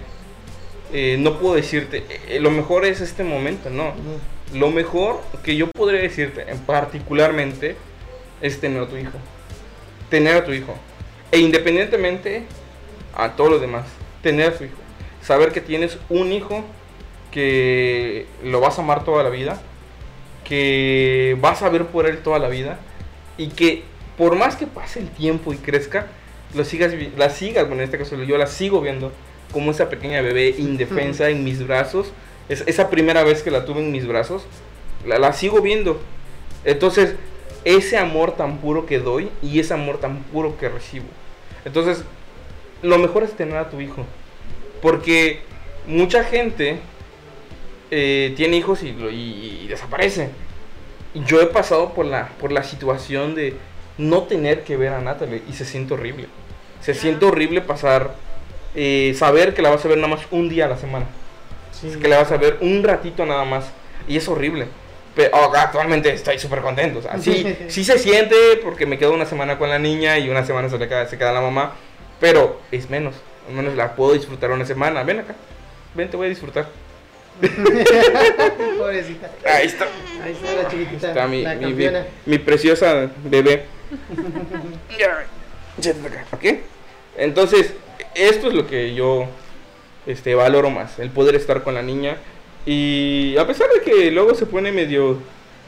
eh, 0.94 1.18
no 1.20 1.40
puedo 1.40 1.56
decirte, 1.56 2.04
eh, 2.28 2.40
lo 2.40 2.52
mejor 2.52 2.86
es 2.86 3.02
este 3.02 3.24
momento, 3.24 3.70
no. 3.70 3.94
Lo 4.54 4.70
mejor 4.70 5.22
que 5.44 5.56
yo 5.56 5.70
podría 5.72 6.02
decirte, 6.02 6.50
en 6.50 6.60
particularmente, 6.60 7.76
es 8.42 8.60
tener 8.60 8.84
a 8.84 8.88
tu 8.88 8.98
hijo. 8.98 9.18
Tener 10.10 10.38
a 10.38 10.46
tu 10.46 10.52
hijo. 10.52 10.76
E 11.32 11.40
independientemente 11.40 12.44
a 13.14 13.36
todo 13.36 13.50
lo 13.50 13.60
demás, 13.60 13.86
tener 14.22 14.48
a 14.50 14.58
tu 14.58 14.66
hijo. 14.66 14.76
Saber 15.22 15.52
que 15.52 15.62
tienes 15.62 15.98
un 16.10 16.32
hijo 16.32 16.64
que 17.32 18.28
lo 18.44 18.62
vas 18.62 18.78
a 18.78 18.82
amar 18.82 19.04
toda 19.04 19.24
la 19.24 19.30
vida, 19.30 19.62
que 20.44 21.36
vas 21.42 21.62
a 21.64 21.70
ver 21.70 21.88
por 21.88 22.06
él 22.06 22.20
toda 22.20 22.40
la 22.40 22.48
vida 22.48 22.80
y 23.38 23.48
que 23.48 23.84
por 24.18 24.36
más 24.36 24.56
que 24.56 24.68
pase 24.68 25.00
el 25.00 25.10
tiempo 25.10 25.52
y 25.52 25.58
crezca, 25.58 26.08
lo 26.54 26.64
sigas, 26.64 26.94
la 27.18 27.30
sigas, 27.30 27.68
bueno, 27.68 27.82
en 27.82 27.86
este 27.86 27.98
caso 27.98 28.16
yo 28.24 28.38
la 28.38 28.48
sigo 28.48 28.80
viendo 28.80 29.12
como 29.52 29.72
esa 29.72 29.90
pequeña 29.90 30.22
bebé 30.22 30.56
indefensa 30.58 31.30
en 31.30 31.44
mis 31.44 31.66
brazos. 31.66 32.12
Es, 32.50 32.64
esa 32.68 32.90
primera 32.90 33.24
vez 33.24 33.42
que 33.42 33.52
la 33.52 33.66
tuve 33.66 33.80
en 33.82 33.92
mis 33.92 34.06
brazos, 34.08 34.44
la, 35.06 35.18
la 35.20 35.34
sigo 35.34 35.62
viendo. 35.62 36.00
Entonces, 36.64 37.16
ese 37.64 37.98
amor 37.98 38.34
tan 38.34 38.58
puro 38.58 38.86
que 38.86 39.00
doy 39.00 39.30
y 39.42 39.60
ese 39.60 39.74
amor 39.74 40.00
tan 40.00 40.20
puro 40.24 40.58
que 40.58 40.70
recibo. 40.70 41.06
Entonces, 41.64 42.04
lo 42.84 42.98
mejor 43.00 43.24
es 43.24 43.32
tener 43.36 43.58
a 43.58 43.70
tu 43.70 43.82
hijo. 43.82 44.06
Porque 44.82 45.40
mucha 45.88 46.24
gente 46.24 46.80
eh, 47.92 48.34
tiene 48.36 48.58
hijos 48.58 48.84
y, 48.84 48.90
y- 48.90 49.62
y 49.64 49.68
desaparece. 49.68 50.30
Yo 51.26 51.42
he 51.42 51.46
pasado 51.48 51.94
por 51.94 52.06
la, 52.06 52.30
por 52.40 52.52
la 52.52 52.64
situación 52.64 53.36
de 53.36 53.56
no 53.98 54.24
tener 54.24 54.64
que 54.64 54.76
ver 54.78 54.94
a 54.94 55.00
Natalie 55.02 55.42
y 55.50 55.54
se 55.54 55.66
siente 55.66 55.94
horrible. 55.94 56.28
Se 56.82 56.94
siente 56.94 57.26
horrible 57.26 57.62
pasar, 57.62 58.16
eh, 58.76 59.16
saber 59.18 59.54
que 59.54 59.62
la 59.62 59.70
vas 59.70 59.84
a 59.86 59.88
ver 59.88 59.98
nada 59.98 60.16
más 60.16 60.26
un 60.32 60.50
día 60.50 60.66
a 60.66 60.70
la 60.70 60.78
semana. 60.78 61.06
Sí. 61.72 61.88
Es 61.88 61.98
que 61.98 62.08
la 62.08 62.18
vas 62.18 62.32
a 62.32 62.38
ver 62.38 62.58
un 62.62 62.84
ratito 62.84 63.26
nada 63.26 63.46
más. 63.46 63.66
Y 64.08 64.18
es 64.18 64.28
horrible. 64.28 64.68
Pero 65.16 65.36
actualmente 65.56 66.12
estoy 66.14 66.38
súper 66.40 66.60
contento. 66.62 67.00
O 67.00 67.02
sea, 67.02 67.18
sí, 67.18 67.56
sí 67.70 67.84
se 67.84 67.98
siente 67.98 68.36
porque 68.64 68.86
me 68.86 68.98
quedo 68.98 69.14
una 69.14 69.26
semana 69.26 69.58
con 69.58 69.70
la 69.70 69.80
niña 69.80 70.18
y 70.18 70.30
una 70.30 70.46
semana 70.46 70.70
se, 70.70 70.78
le 70.78 70.88
queda, 70.88 71.08
se 71.08 71.18
queda 71.18 71.32
la 71.32 71.42
mamá. 71.42 71.76
Pero 72.20 72.62
es 72.72 72.90
menos. 72.90 73.16
Al 73.48 73.56
menos 73.56 73.76
la 73.76 73.96
puedo 73.96 74.14
disfrutar 74.14 74.52
una 74.52 74.66
semana. 74.66 75.04
Ven 75.04 75.20
acá. 75.20 75.36
Ven, 75.94 76.10
te 76.10 76.18
voy 76.18 76.28
a 76.28 76.30
disfrutar. 76.30 76.68
Pobrecita. 78.78 79.30
Ahí 79.46 79.68
está. 79.68 79.88
Ahí 80.24 80.32
está 80.32 80.64
la 80.64 80.70
chiquitita. 80.70 81.08
Está 81.10 81.28
mi, 81.28 81.44
la 81.44 81.56
mi, 81.56 81.74
mi, 81.74 81.88
mi 82.26 82.38
preciosa 82.40 83.10
bebé. 83.24 83.66
Ya, 84.98 85.26
siéntate 85.80 86.08
acá, 86.08 86.26
¿ok? 86.32 86.46
Entonces, 87.18 87.74
esto 88.16 88.48
es 88.48 88.54
lo 88.54 88.66
que 88.68 88.94
yo 88.96 89.28
este, 90.06 90.34
valoro 90.36 90.70
más, 90.70 90.98
el 91.00 91.10
poder 91.10 91.36
estar 91.36 91.64
con 91.64 91.74
la 91.76 91.82
niña. 91.82 92.18
Y 92.66 93.36
a 93.38 93.46
pesar 93.46 93.68
de 93.70 93.82
que 93.82 94.10
luego 94.12 94.34
se 94.34 94.46
pone 94.46 94.72
medio 94.72 95.18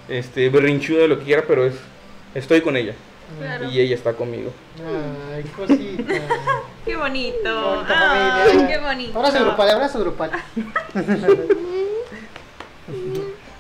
este, 0.09 0.49
berrinchuda, 0.49 1.07
lo 1.07 1.19
que 1.19 1.25
quiera, 1.25 1.43
pero 1.47 1.65
es, 1.65 1.75
estoy 2.33 2.61
con 2.61 2.75
ella. 2.75 2.93
Claro. 3.39 3.69
Y 3.69 3.79
ella 3.81 3.93
está 3.93 4.13
conmigo. 4.13 4.51
Ay, 5.35 5.43
cosita. 5.55 6.13
Qué 6.85 6.95
bonito. 6.95 7.83
Ay, 7.85 8.65
qué 8.69 8.77
bonito. 8.77 9.19
Abrazo 9.19 9.43
grupal, 9.43 9.69
abrazo 9.69 9.99
grupal. 9.99 10.31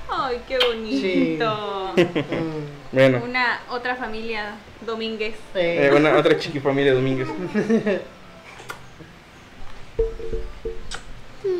Ay, 0.09 0.41
qué 0.47 0.57
bonito. 0.65 1.93
Bueno, 2.93 3.21
Una 3.25 3.59
otra 3.69 3.97
familia 3.97 4.55
domínguez. 4.85 5.35
eh, 5.55 5.91
una, 5.93 6.15
otra 6.17 6.37
chiqui 6.37 6.61
familia 6.61 6.93
Domínguez. 6.93 7.27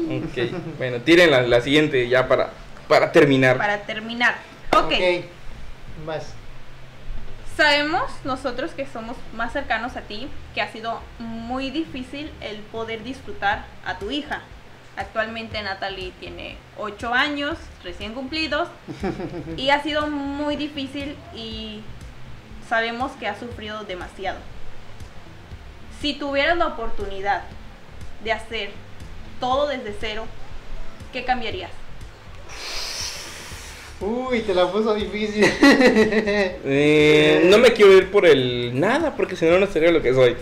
Ok, 0.07 0.51
bueno, 0.77 0.97
tiren 1.01 1.31
la, 1.31 1.41
la 1.41 1.61
siguiente 1.61 2.07
ya 2.07 2.27
para, 2.27 2.51
para 2.87 3.11
terminar. 3.11 3.57
Para 3.57 3.81
terminar. 3.81 4.35
Ok. 4.71 4.85
ok. 4.85 5.25
Más. 6.05 6.33
Sabemos 7.57 8.03
nosotros 8.23 8.71
que 8.71 8.85
somos 8.85 9.17
más 9.33 9.51
cercanos 9.51 9.95
a 9.95 10.01
ti 10.01 10.27
que 10.53 10.61
ha 10.61 10.71
sido 10.71 11.01
muy 11.17 11.71
difícil 11.71 12.31
el 12.39 12.57
poder 12.57 13.03
disfrutar 13.03 13.65
a 13.83 13.97
tu 13.97 14.11
hija. 14.11 14.41
Actualmente 14.95 15.61
Natalie 15.61 16.13
tiene 16.19 16.57
8 16.77 17.13
años 17.13 17.57
recién 17.83 18.13
cumplidos 18.13 18.69
y 19.57 19.71
ha 19.71 19.81
sido 19.81 20.07
muy 20.07 20.55
difícil 20.55 21.15
y 21.35 21.81
sabemos 22.69 23.11
que 23.13 23.27
ha 23.27 23.39
sufrido 23.39 23.83
demasiado. 23.85 24.37
Si 25.99 26.13
tuvieras 26.13 26.57
la 26.57 26.67
oportunidad 26.67 27.41
de 28.23 28.31
hacer 28.31 28.69
todo 29.39 29.67
desde 29.67 29.93
cero, 29.99 30.25
¿qué 31.13 31.23
cambiarías? 31.25 31.71
Uy, 33.99 34.41
te 34.41 34.53
la 34.53 34.71
puso 34.71 34.93
difícil. 34.93 35.43
Eh, 36.69 37.41
no 37.45 37.57
me 37.57 37.71
quiero 37.73 37.93
ir 37.93 38.11
por 38.11 38.25
el 38.25 38.79
nada, 38.79 39.15
porque 39.15 39.35
si 39.35 39.45
no, 39.45 39.57
no 39.59 39.67
sería 39.67 39.91
lo 39.91 40.01
que 40.01 40.13
soy. 40.13 40.35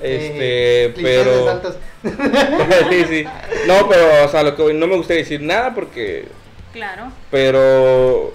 Este, 0.00 0.84
Eh, 0.86 0.94
pero. 0.96 1.60
sí, 2.90 3.04
sí. 3.08 3.24
No, 3.66 3.88
pero, 3.88 4.24
o 4.24 4.28
sea, 4.28 4.42
lo 4.42 4.54
que 4.56 4.62
voy- 4.62 4.74
no 4.74 4.86
me 4.86 4.96
gustaría 4.96 5.22
decir 5.22 5.40
nada 5.42 5.74
porque. 5.74 6.26
Claro. 6.72 7.10
Pero. 7.30 8.32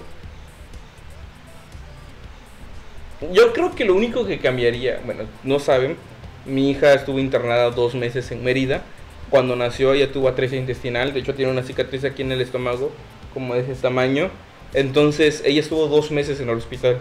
Yo 3.32 3.52
creo 3.54 3.76
que 3.76 3.86
lo 3.86 3.96
único 3.96 4.26
que 4.26 4.40
cambiaría, 4.40 5.02
bueno, 5.06 5.24
no 5.44 5.60
saben, 5.60 5.98
mi 6.46 6.72
hija 6.72 6.94
estuvo 6.94 7.20
internada 7.20 7.70
dos 7.72 7.96
meses 7.96 8.32
en 8.32 8.44
Mérida 8.44 8.84
Cuando 9.30 9.56
nació 9.56 9.94
ella 9.94 10.12
tuvo 10.12 10.28
atresia 10.28 10.58
intestinal, 10.58 11.14
de 11.14 11.20
hecho 11.20 11.36
tiene 11.36 11.52
una 11.52 11.64
cicatriz 11.64 12.04
aquí 12.04 12.22
en 12.22 12.32
el 12.32 12.42
estómago, 12.42 12.92
como 13.34 13.54
de 13.54 13.62
ese 13.62 13.76
tamaño. 13.76 14.30
Entonces 14.74 15.42
ella 15.46 15.60
estuvo 15.60 15.88
dos 15.88 16.12
meses 16.12 16.40
en 16.40 16.50
el 16.50 16.58
hospital. 16.58 16.98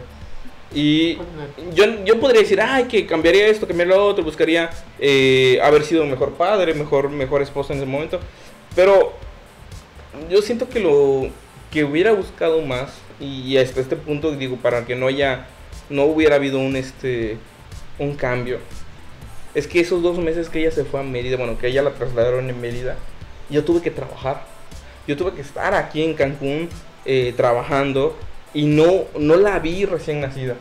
Y 0.74 1.16
yo, 1.74 2.04
yo 2.04 2.20
podría 2.20 2.42
decir, 2.42 2.60
ay, 2.60 2.84
que 2.84 3.06
cambiaría 3.06 3.46
esto, 3.46 3.66
cambiaría 3.66 3.96
lo 3.96 4.06
otro, 4.06 4.22
buscaría 4.22 4.70
eh, 4.98 5.58
haber 5.62 5.82
sido 5.82 6.04
mejor 6.04 6.32
padre, 6.32 6.74
mejor, 6.74 7.08
mejor 7.08 7.40
esposa 7.40 7.72
en 7.72 7.78
ese 7.78 7.88
momento. 7.88 8.20
Pero 8.76 9.14
yo 10.30 10.42
siento 10.42 10.68
que 10.68 10.80
lo 10.80 11.28
que 11.70 11.84
hubiera 11.84 12.12
buscado 12.12 12.60
más, 12.62 12.92
y 13.20 13.56
hasta 13.56 13.80
este 13.80 13.96
punto 13.96 14.32
digo, 14.32 14.56
para 14.56 14.84
que 14.84 14.94
no 14.94 15.06
haya, 15.06 15.46
no 15.88 16.04
hubiera 16.04 16.36
habido 16.36 16.58
un, 16.58 16.76
este, 16.76 17.38
un 17.98 18.14
cambio, 18.14 18.58
es 19.58 19.66
que 19.66 19.80
esos 19.80 20.02
dos 20.02 20.18
meses 20.18 20.48
que 20.48 20.60
ella 20.60 20.70
se 20.70 20.84
fue 20.84 21.00
a 21.00 21.02
Mérida, 21.02 21.36
bueno, 21.36 21.58
que 21.58 21.66
ella 21.66 21.82
la 21.82 21.90
trasladaron 21.90 22.48
en 22.48 22.60
Mérida, 22.60 22.96
yo 23.50 23.64
tuve 23.64 23.82
que 23.82 23.90
trabajar. 23.90 24.44
Yo 25.08 25.16
tuve 25.16 25.32
que 25.32 25.40
estar 25.40 25.74
aquí 25.74 26.04
en 26.04 26.14
Cancún 26.14 26.68
eh, 27.04 27.34
trabajando 27.36 28.16
y 28.54 28.66
no, 28.66 29.04
no 29.18 29.36
la 29.36 29.58
vi 29.58 29.84
recién 29.84 30.20
nacida. 30.20 30.54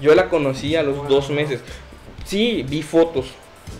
Yo 0.00 0.14
la 0.14 0.28
conocí 0.28 0.76
a 0.76 0.82
los 0.82 1.08
dos 1.08 1.30
meses. 1.30 1.60
Sí, 2.24 2.64
vi 2.68 2.82
fotos, 2.82 3.26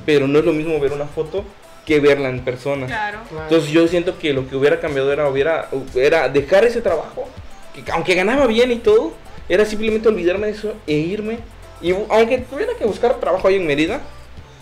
pero 0.04 0.26
no 0.26 0.40
es 0.40 0.44
lo 0.44 0.52
mismo 0.52 0.80
ver 0.80 0.92
una 0.92 1.06
foto 1.06 1.44
que 1.86 2.00
verla 2.00 2.30
en 2.30 2.40
persona. 2.40 2.86
Claro. 2.86 3.18
Entonces 3.30 3.70
yo 3.70 3.86
siento 3.86 4.18
que 4.18 4.32
lo 4.32 4.48
que 4.48 4.56
hubiera 4.56 4.80
cambiado 4.80 5.12
era, 5.12 5.28
hubiera, 5.28 5.68
era 5.94 6.28
dejar 6.28 6.64
ese 6.64 6.80
trabajo, 6.80 7.28
que 7.74 7.92
aunque 7.92 8.14
ganaba 8.14 8.46
bien 8.46 8.72
y 8.72 8.76
todo, 8.76 9.12
era 9.48 9.64
simplemente 9.66 10.08
olvidarme 10.08 10.46
de 10.46 10.52
eso 10.52 10.72
e 10.86 10.94
irme. 10.94 11.38
Y 11.80 11.92
aunque 11.92 12.38
tuviera 12.38 12.72
que 12.78 12.86
buscar 12.86 13.20
trabajo 13.20 13.46
ahí 13.46 13.56
en 13.56 13.66
Mérida, 13.66 14.00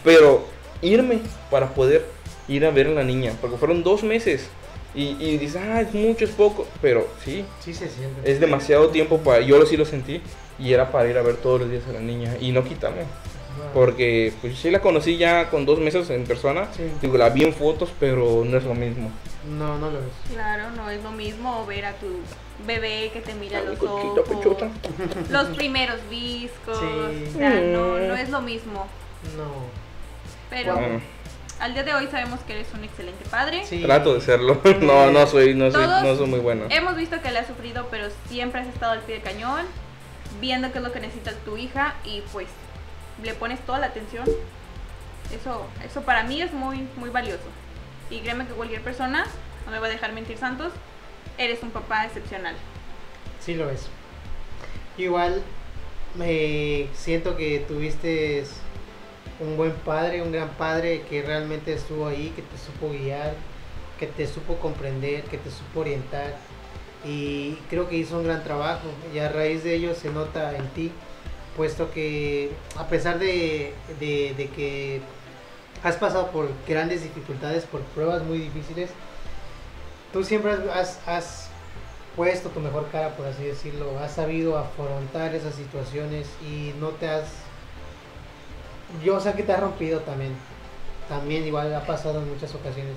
pero 0.05 0.45
irme 0.81 1.21
para 1.51 1.75
poder 1.75 2.05
ir 2.49 2.65
a 2.67 2.71
ver 2.71 2.88
a 2.88 2.91
la 2.91 3.05
niña, 3.05 3.33
porque 3.41 3.57
fueron 3.57 3.83
dos 3.83 4.03
meses. 4.03 4.49
Y, 4.95 5.17
y 5.19 5.38
dices, 5.38 5.57
ah, 5.62 5.81
es 5.81 5.95
mucho, 5.95 6.25
es 6.27 6.33
poco, 6.33 6.67
pero 6.83 7.09
sí, 7.25 7.45
Sí 7.61 7.73
se 7.73 7.88
siente. 7.88 8.31
es 8.31 8.41
demasiado 8.41 8.88
tiempo 8.91 9.19
para, 9.19 9.41
yo 9.41 9.65
sí 9.65 9.79
lo 9.79 9.87
sentí, 9.87 10.21
y 10.59 10.73
era 10.75 10.93
para 10.93 11.09
ir 11.09 11.17
a 11.17 11.23
ver 11.23 11.37
todos 11.37 11.61
los 11.62 11.71
días 11.71 11.83
a 11.88 11.93
la 11.93 12.01
niña, 12.01 12.37
y 12.41 12.53
no 12.53 12.62
quitarme. 12.62 13.03
Wow. 13.57 13.67
Porque 13.75 14.33
pues 14.41 14.59
sí 14.59 14.71
la 14.71 14.81
conocí 14.81 15.17
ya 15.17 15.49
con 15.51 15.65
dos 15.67 15.79
meses 15.79 16.09
en 16.11 16.25
persona. 16.25 16.69
Sí. 16.77 16.85
Digo, 17.03 17.17
la 17.19 17.29
vi 17.31 17.45
en 17.45 17.53
fotos, 17.55 17.91
pero 18.01 18.45
no 18.47 18.57
es 18.59 18.65
lo 18.65 18.75
mismo. 18.75 19.11
No, 19.59 19.79
no 19.79 19.91
lo 19.91 19.99
es. 19.99 20.05
Claro, 20.33 20.71
no 20.77 20.88
es 20.88 21.03
lo 21.03 21.11
mismo 21.12 21.65
ver 21.67 21.85
a 21.87 21.93
tu 21.95 22.07
bebé 22.67 23.11
que 23.12 23.21
te 23.21 23.35
mira 23.35 23.59
a 23.59 23.62
los 23.62 23.79
Coquita, 23.79 24.21
ojos. 24.23 24.29
pechota. 24.29 24.69
Los 25.31 25.49
primeros 25.57 25.99
viscos. 26.09 26.79
Sí. 26.79 27.25
O 27.35 27.38
sea, 27.38 27.51
no, 27.61 27.99
no 27.99 28.15
es 28.17 28.31
lo 28.31 28.41
mismo. 28.41 28.87
No. 29.37 29.92
Pero 30.53 30.75
Bueno, 30.75 31.01
al 31.61 31.73
día 31.73 31.83
de 31.83 31.95
hoy 31.95 32.09
sabemos 32.09 32.41
que 32.41 32.53
eres 32.53 32.69
un 32.75 32.85
excelente 32.85 33.25
padre. 33.31 33.65
Sí. 33.65 33.81
trato 33.83 34.12
de 34.15 34.21
serlo. 34.21 34.61
No, 34.81 35.11
no 35.11 35.27
soy, 35.27 35.55
no 35.55 35.71
soy, 35.71 35.83
Todos 35.83 36.03
no 36.03 36.15
soy 36.15 36.27
muy 36.27 36.41
bueno. 36.41 36.67
Hemos 36.69 36.95
visto 36.95 37.23
que 37.23 37.31
le 37.31 37.38
has 37.38 37.47
sufrido, 37.47 37.88
pero 37.91 38.09
siempre 38.29 38.61
has 38.61 38.67
estado 38.67 38.93
al 38.93 39.01
pie 39.01 39.15
del 39.15 39.25
cañón, 39.25 39.65
viendo 40.43 40.71
qué 40.71 40.79
es 40.79 40.85
lo 40.85 40.93
que 40.93 41.01
necesita 41.01 41.33
tu 41.47 41.57
hija 41.57 41.95
y 42.05 42.23
pues 42.33 42.49
le 43.23 43.33
pones 43.33 43.61
toda 43.61 43.79
la 43.79 43.87
atención. 43.87 44.27
Eso, 45.35 45.67
eso 45.83 46.03
para 46.03 46.23
mí 46.25 46.43
es 46.43 46.53
muy, 46.53 46.87
muy 46.97 47.09
valioso. 47.09 47.49
Y 48.11 48.21
créeme 48.21 48.47
que 48.47 48.53
cualquier 48.53 48.83
persona, 48.83 49.25
no 49.65 49.73
me 49.73 49.79
va 49.79 49.87
a 49.87 49.91
dejar 49.91 50.12
mentir 50.12 50.37
Santos, 50.37 50.71
eres 51.38 51.62
un 51.62 51.71
papá 51.71 52.05
excepcional. 52.05 52.55
Sí 53.41 53.55
lo 53.55 53.71
es. 53.71 53.88
Igual 54.99 55.43
me 56.15 56.88
siento 56.93 57.37
que 57.37 57.61
tuviste 57.61 58.45
un 59.43 59.57
buen 59.57 59.73
padre, 59.73 60.23
un 60.23 60.33
gran 60.33 60.51
padre 60.51 61.03
que 61.09 61.23
realmente 61.23 61.73
estuvo 61.75 62.07
ahí, 62.07 62.33
que 62.37 62.43
te 62.43 62.57
supo 62.59 62.91
guiar, 62.91 63.35
que 63.99 64.07
te 64.07 64.27
supo 64.27 64.57
comprender, 64.57 65.25
que 65.25 65.39
te 65.39 65.51
supo 65.51 65.81
orientar. 65.81 66.35
Y 67.05 67.55
creo 67.69 67.89
que 67.89 67.97
hizo 67.97 68.17
un 68.19 68.25
gran 68.25 68.45
trabajo. 68.45 68.87
Y 69.15 69.19
a 69.19 69.29
raíz 69.29 69.65
de 69.65 69.75
ello 69.75 69.95
se 69.95 70.11
nota 70.11 70.57
en 70.57 70.69
ti, 70.69 70.93
puesto 71.57 71.91
que 71.93 72.53
a 72.79 72.87
pesar 72.87 73.19
de, 73.19 73.75
que 73.99 75.01
has 75.83 75.97
pasado 75.97 76.31
por 76.31 76.49
grandes 76.69 77.03
dificultades, 77.03 77.65
por 77.65 77.81
pruebas 77.81 78.23
muy 78.23 78.39
difíciles, 78.39 78.91
tú 80.13 80.23
siempre 80.23 80.53
has- 80.73 81.01
has 81.07 81.49
puesto 82.15 82.51
tu 82.51 82.61
mejor 82.61 82.89
cara, 82.93 83.17
por 83.17 83.27
así 83.27 83.43
decirlo, 83.43 83.99
has 83.99 84.13
sabido 84.13 84.57
afrontar 84.59 85.35
esas 85.35 85.55
situaciones 85.55 86.29
y 86.47 86.73
no 86.79 86.91
te 86.91 87.09
has... 87.09 87.25
Yo 89.05 89.21
sé 89.21 89.33
que 89.33 89.43
te 89.43 89.53
has 89.53 89.61
rompido 89.61 90.01
también, 90.01 90.33
también 91.09 91.47
igual 91.47 91.75
ha 91.75 91.87
pasado 91.87 92.21
en 92.21 92.29
muchas 92.29 92.55
ocasiones, 92.55 92.95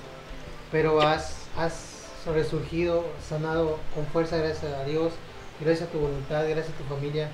pero 0.71 1.01
has, 1.01 1.47
has 1.57 2.07
resurgido, 2.33 3.05
sanado 3.27 3.79
con 3.93 4.05
fuerza 4.07 4.37
gracias 4.37 4.73
a 4.73 4.83
Dios, 4.83 5.13
gracias 5.59 5.87
a 5.87 5.91
tu 5.91 5.99
voluntad, 5.99 6.43
gracias 6.47 6.75
a 6.75 6.77
tu 6.77 6.83
familia, 6.83 7.29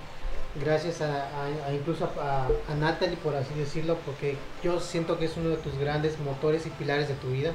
gracias 0.64 1.02
a, 1.02 1.28
incluso 1.74 2.10
a, 2.22 2.48
a 2.72 2.76
Natalie, 2.76 3.18
por 3.18 3.36
así 3.36 3.54
decirlo, 3.56 3.98
porque 4.06 4.38
yo 4.64 4.80
siento 4.80 5.18
que 5.18 5.26
es 5.26 5.38
uno 5.38 5.50
de 5.50 5.58
tus 5.58 5.78
grandes 5.78 6.20
motores 6.20 6.66
y 6.66 6.70
pilares 6.70 7.08
de 7.08 7.16
tu 7.16 7.30
vida. 7.30 7.52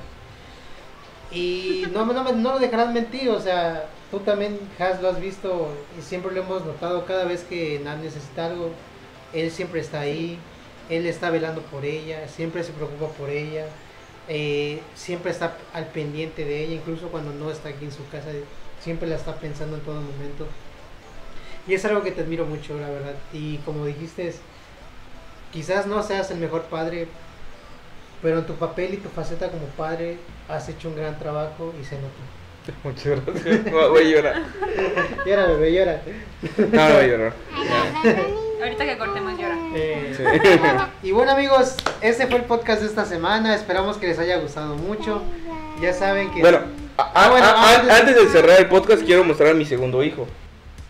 Y 1.31 1.85
no, 1.93 2.07
no, 2.07 2.33
no 2.33 2.53
lo 2.53 2.59
dejarás 2.59 2.93
mentir, 2.93 3.31
o 3.31 3.41
sea, 3.41 3.89
tú 4.11 4.21
también, 4.21 4.59
Has, 4.79 5.03
lo 5.03 5.09
has 5.09 5.21
visto 5.21 5.69
y 5.99 6.03
siempre 6.03 6.33
lo 6.33 6.43
hemos 6.43 6.65
notado. 6.65 7.05
Cada 7.05 7.25
vez 7.25 7.43
que 7.43 7.81
Nat 7.81 7.99
necesita 7.99 8.47
algo, 8.47 8.71
él 9.33 9.51
siempre 9.51 9.81
está 9.81 10.01
ahí, 10.01 10.39
él 10.91 11.07
está 11.07 11.31
velando 11.31 11.63
por 11.63 11.85
ella, 11.85 12.29
siempre 12.29 12.63
se 12.63 12.73
preocupa 12.73 13.09
por 13.09 13.31
ella, 13.31 13.67
eh, 14.29 14.81
siempre 14.95 15.31
está 15.31 15.57
al 15.73 15.87
pendiente 15.87 16.45
de 16.45 16.65
ella, 16.65 16.75
incluso 16.75 17.09
cuando 17.09 17.33
no 17.33 17.51
está 17.51 17.69
aquí 17.71 17.85
en 17.85 17.93
su 17.93 18.09
casa, 18.09 18.29
siempre 18.81 19.09
la 19.09 19.17
está 19.17 19.37
pensando 19.37 19.77
en 19.77 19.83
todo 19.83 20.01
momento. 20.01 20.47
Y 21.67 21.75
es 21.75 21.85
algo 21.85 22.03
que 22.03 22.13
te 22.13 22.21
admiro 22.21 22.47
mucho, 22.47 22.79
la 22.79 22.89
verdad. 22.89 23.15
Y 23.33 23.59
como 23.59 23.85
dijiste, 23.85 24.33
quizás 25.53 25.87
no 25.87 26.03
seas 26.03 26.31
el 26.31 26.39
mejor 26.39 26.63
padre, 26.65 27.09
pero 28.23 28.39
en 28.39 28.47
tu 28.47 28.55
papel 28.55 28.95
y 28.95 28.99
tu 28.99 29.09
faceta 29.09 29.51
como 29.51 29.67
padre 29.77 30.19
has 30.49 30.69
hecho 30.69 30.89
un 30.89 30.97
gran 30.97 31.19
trabajo 31.19 31.75
y 31.81 31.85
se 31.85 31.97
nota. 31.97 32.37
Muchas 32.83 33.25
gracias. 33.25 33.73
Voy 33.73 34.05
a 34.05 34.09
llorar. 34.09 34.43
Llora, 35.25 35.47
bebé, 35.47 35.73
llora. 35.73 36.03
No, 36.59 36.89
no 36.89 36.95
voy 36.95 37.05
a 37.05 37.07
llorar. 37.07 37.33
Ahorita 38.61 38.85
que 38.85 38.99
cortemos 38.99 39.39
llora. 39.39 39.46
Sí. 40.17 40.23
Y 41.03 41.13
bueno 41.13 41.33
amigos, 41.33 41.75
este 42.01 42.27
fue 42.27 42.37
el 42.39 42.45
podcast 42.45 42.81
de 42.83 42.89
esta 42.89 43.05
semana. 43.05 43.55
Esperamos 43.55 43.97
que 43.99 44.07
les 44.09 44.19
haya 44.19 44.39
gustado 44.39 44.75
mucho. 44.77 45.23
Ya 45.81 45.93
saben 45.93 46.31
que... 46.33 46.41
Bueno, 46.41 46.61
a- 46.99 47.11
Ah, 47.15 47.29
bueno, 47.31 47.47
a- 47.47 47.51
a- 47.51 47.75
antes- 47.77 47.91
antes 48.01 48.17
de 48.17 48.27
cerrar 48.29 48.59
el 48.59 48.67
podcast, 48.69 49.03
quiero 49.05 49.23
mostrar 49.25 49.51
a 49.51 49.55
mi 49.55 49.65
segundo 49.67 50.03
hijo. 50.03 50.27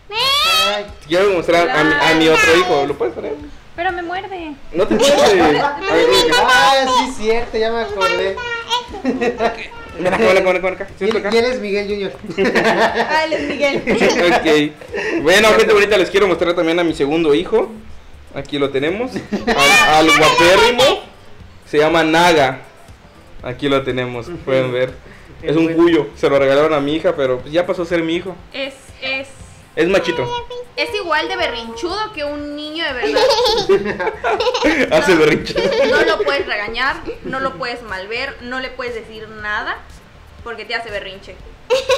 Ay, 0.09 0.85
Quiero 1.07 1.31
mostrar 1.33 1.69
a 1.69 1.83
mi, 1.83 1.93
a 1.93 2.13
mi 2.15 2.27
otro 2.29 2.57
hijo. 2.57 2.85
¿Lo 2.87 2.97
puedes 2.97 3.13
poner? 3.13 3.33
Pero 3.75 3.91
me 3.91 4.01
muerde. 4.01 4.53
No 4.73 4.87
te 4.87 4.95
puedes. 4.95 5.13
ah, 6.41 6.85
sí, 7.05 7.23
cierto, 7.23 7.57
ya 7.57 7.71
me 7.71 7.81
acordé. 7.81 8.35
Ven 9.03 10.13
acá, 10.13 10.17
ven 10.99 11.17
acá, 11.17 11.29
es 11.29 11.59
Miguel 11.59 11.87
Junior. 11.87 12.11
Ah, 13.09 13.23
él 13.25 13.33
es 13.33 13.49
Miguel. 13.49 13.83
ok. 15.17 15.21
Bueno, 15.23 15.49
gente 15.57 15.73
bonita, 15.73 15.97
les 15.97 16.09
quiero 16.09 16.27
mostrar 16.27 16.53
también 16.55 16.79
a 16.79 16.83
mi 16.83 16.93
segundo 16.93 17.33
hijo. 17.33 17.71
Aquí 18.37 18.59
lo 18.59 18.69
tenemos. 18.69 19.11
Al, 19.15 20.07
al 20.07 20.17
guapérrimo. 20.17 20.83
Se 21.65 21.79
llama 21.79 22.03
Naga. 22.03 22.61
Aquí 23.41 23.67
lo 23.67 23.81
tenemos, 23.83 24.27
pueden 24.45 24.71
ver. 24.71 24.93
Es 25.41 25.55
un 25.55 25.73
cuyo. 25.73 26.07
Se 26.15 26.29
lo 26.29 26.37
regalaron 26.37 26.73
a 26.73 26.79
mi 26.79 26.95
hija, 26.95 27.15
pero 27.15 27.39
pues 27.39 27.51
ya 27.51 27.65
pasó 27.65 27.81
a 27.81 27.85
ser 27.85 28.03
mi 28.03 28.15
hijo. 28.15 28.35
Es, 28.53 28.73
es, 29.01 29.27
Es 29.75 29.87
machito. 29.87 30.23
es 30.75 30.93
igual 30.95 31.27
de 31.27 31.35
berrinchudo 31.35 32.13
que 32.13 32.23
un 32.23 32.55
niño 32.55 32.85
de 32.85 32.93
verdad. 32.93 33.21
Hace 34.91 35.15
berrinche. 35.15 35.55
No 35.89 36.03
lo 36.03 36.19
puedes 36.23 36.45
regañar, 36.45 36.97
no 37.25 37.39
lo 37.39 37.55
puedes 37.57 37.81
malver, 37.83 38.37
no 38.41 38.59
le 38.59 38.69
puedes 38.69 38.93
decir 38.95 39.27
nada 39.29 39.77
porque 40.43 40.63
te 40.65 40.75
hace 40.75 40.89
berrinche. 40.91 41.35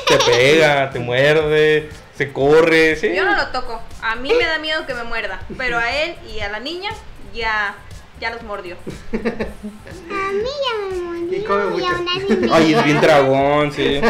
Te 0.08 0.18
pega, 0.26 0.90
te 0.92 1.00
muerde, 1.00 1.90
se 2.18 2.32
corre, 2.34 2.96
sí. 2.96 3.14
Yo 3.16 3.24
no 3.26 3.36
lo 3.36 3.48
toco, 3.48 3.80
a 4.02 4.16
mí 4.16 4.34
me 4.34 4.46
da 4.46 4.58
miedo 4.60 4.86
que 4.86 4.94
me 4.94 5.04
muerda, 5.04 5.40
pero 5.58 5.78
a 5.78 5.92
él 6.04 6.16
y 6.34 6.40
a 6.40 6.50
la 6.50 6.60
niña 6.60 6.90
ya, 7.34 7.76
ya 8.20 8.32
los 8.32 8.42
mordió. 8.44 8.76
A 9.14 10.32
mí 10.32 10.50
ya 10.64 10.90
me 10.90 11.02
mordió 11.02 11.38
Y 11.38 11.44
come 11.44 11.64
y 11.66 11.70
mucho. 11.82 11.88
aún 11.96 12.08
así 12.10 12.36
me- 12.36 12.54
Ay, 12.54 12.74
es 12.74 12.84
bien 12.86 13.02
dragón, 13.02 13.72
sí. 13.72 14.02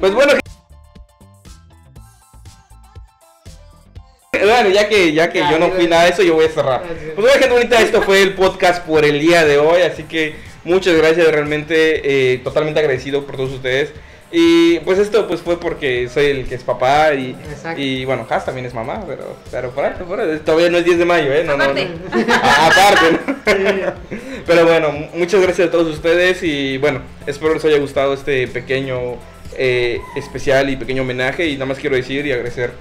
Pues 0.00 0.14
bueno. 0.14 0.32
Bueno, 4.32 4.68
ya 4.70 4.88
que, 4.88 5.12
ya 5.12 5.30
que 5.30 5.38
yo 5.38 5.58
no 5.58 5.70
fui 5.70 5.86
nada 5.86 6.04
de 6.04 6.10
eso, 6.10 6.22
yo 6.22 6.34
voy 6.34 6.46
a 6.46 6.50
cerrar. 6.50 6.82
Pues 6.82 7.16
bueno, 7.16 7.32
gente 7.38 7.50
bonita, 7.50 7.80
esto 7.80 8.02
fue 8.02 8.20
el 8.20 8.34
podcast 8.34 8.84
por 8.84 9.04
el 9.04 9.18
día 9.20 9.44
de 9.44 9.58
hoy, 9.58 9.82
así 9.82 10.02
que 10.02 10.34
muchas 10.64 10.94
gracias, 10.96 11.26
realmente 11.28 12.32
eh, 12.34 12.38
totalmente 12.38 12.80
agradecido 12.80 13.24
por 13.24 13.36
todos 13.36 13.52
ustedes. 13.52 13.92
Y 14.36 14.80
pues 14.80 14.98
esto 14.98 15.28
pues 15.28 15.40
fue 15.42 15.60
porque 15.60 16.08
soy 16.12 16.24
el 16.26 16.46
que 16.48 16.56
es 16.56 16.64
papá 16.64 17.14
y, 17.14 17.36
y 17.76 18.04
bueno, 18.04 18.26
Has 18.28 18.44
también 18.44 18.66
es 18.66 18.74
mamá, 18.74 19.04
pero, 19.06 19.36
pero 19.48 19.70
por 19.70 19.84
todavía 20.40 20.70
no 20.70 20.78
es 20.78 20.84
10 20.84 20.98
de 20.98 21.04
mayo, 21.04 21.32
¿eh? 21.32 21.44
No, 21.44 21.56
no, 21.56 21.62
Aparte. 21.62 21.88
no. 22.26 22.34
A- 22.34 22.66
aparte, 22.66 23.12
¿no? 23.12 23.92
Pero 24.44 24.64
bueno, 24.66 24.92
muchas 25.14 25.40
gracias 25.40 25.68
a 25.68 25.70
todos 25.70 25.86
ustedes 25.94 26.42
y 26.42 26.78
bueno, 26.78 27.00
espero 27.28 27.54
les 27.54 27.64
haya 27.64 27.78
gustado 27.78 28.12
este 28.12 28.48
pequeño 28.48 29.18
eh, 29.56 30.00
especial 30.16 30.68
y 30.68 30.74
pequeño 30.76 31.02
homenaje 31.02 31.46
y 31.46 31.52
nada 31.54 31.66
más 31.66 31.78
quiero 31.78 31.94
decir 31.94 32.26
y 32.26 32.32
agradecer 32.32 32.72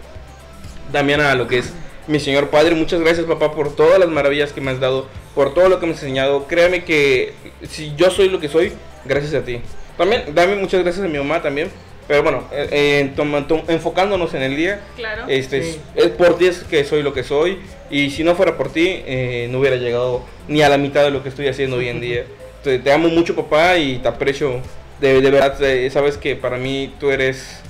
también 0.91 1.22
a 1.22 1.36
lo 1.36 1.47
que 1.47 1.60
es 1.60 1.72
mi 2.08 2.20
señor 2.20 2.49
padre. 2.49 2.74
Muchas 2.74 2.99
gracias 3.01 3.28
papá 3.28 3.51
por 3.54 3.76
todas 3.76 3.99
las 3.99 4.10
maravillas 4.10 4.54
que 4.54 4.60
me 4.62 4.72
has 4.72 4.80
dado, 4.80 5.08
por 5.36 5.54
todo 5.54 5.70
lo 5.70 5.80
que 5.80 5.86
me 5.86 5.93
has 5.93 6.01
enseñado. 6.01 6.47
Créame 6.47 6.84
que 6.84 7.34
si 7.70 7.93
yo 7.95 8.10
soy 8.10 8.30
lo 8.30 8.39
que 8.39 8.49
soy, 8.49 8.74
gracias 9.06 9.36
a 9.36 9.45
ti. 9.45 9.62
También 9.98 10.24
dame 10.34 10.56
muchas 10.56 10.82
gracias 10.84 11.06
a 11.06 11.10
mi 11.10 11.18
mamá 11.18 11.41
también. 11.41 11.70
Pero 12.08 12.22
bueno, 12.22 12.44
eh, 12.52 12.68
eh, 12.72 13.12
tom- 13.16 13.64
enfocándonos 13.70 14.34
en 14.34 14.41
el 14.44 14.58
día, 14.58 14.82
Claro. 14.98 15.24
este, 15.30 15.64
Sí. 15.64 15.80
es, 15.96 16.06
es 16.06 16.12
por 16.12 16.38
ti 16.38 16.48
es 16.48 16.60
que 16.64 16.84
soy 16.84 17.02
lo 17.02 17.14
que 17.14 17.24
soy. 17.24 17.60
Y 17.89 18.10
si 18.10 18.24
no 18.26 18.36
fuera 18.36 18.58
por 18.58 18.72
ti, 18.74 19.02
eh, 19.06 19.48
no 19.50 19.60
hubiera 19.60 19.78
llegado 19.78 20.22
ni 20.50 20.62
a 20.62 20.68
la 20.70 20.78
mitad 20.78 21.04
de 21.04 21.12
lo 21.12 21.24
que 21.24 21.30
estoy 21.30 21.48
haciendo 21.48 21.78
hoy 21.78 21.88
en 21.88 22.02
día. 22.02 22.26
Te, 22.64 22.80
te 22.80 22.91
amo 22.91 23.08
mucho, 23.10 23.36
papá, 23.36 23.78
y 23.78 23.98
te 24.00 24.08
aprecio. 24.08 24.60
De, 25.00 25.22
de 25.22 25.32
verdad, 25.32 25.62
eh, 25.64 25.89
sabes 25.89 26.18
que 26.18 26.36
para 26.36 26.58
mí 26.58 26.94
tú 27.00 27.10
eres, 27.10 27.62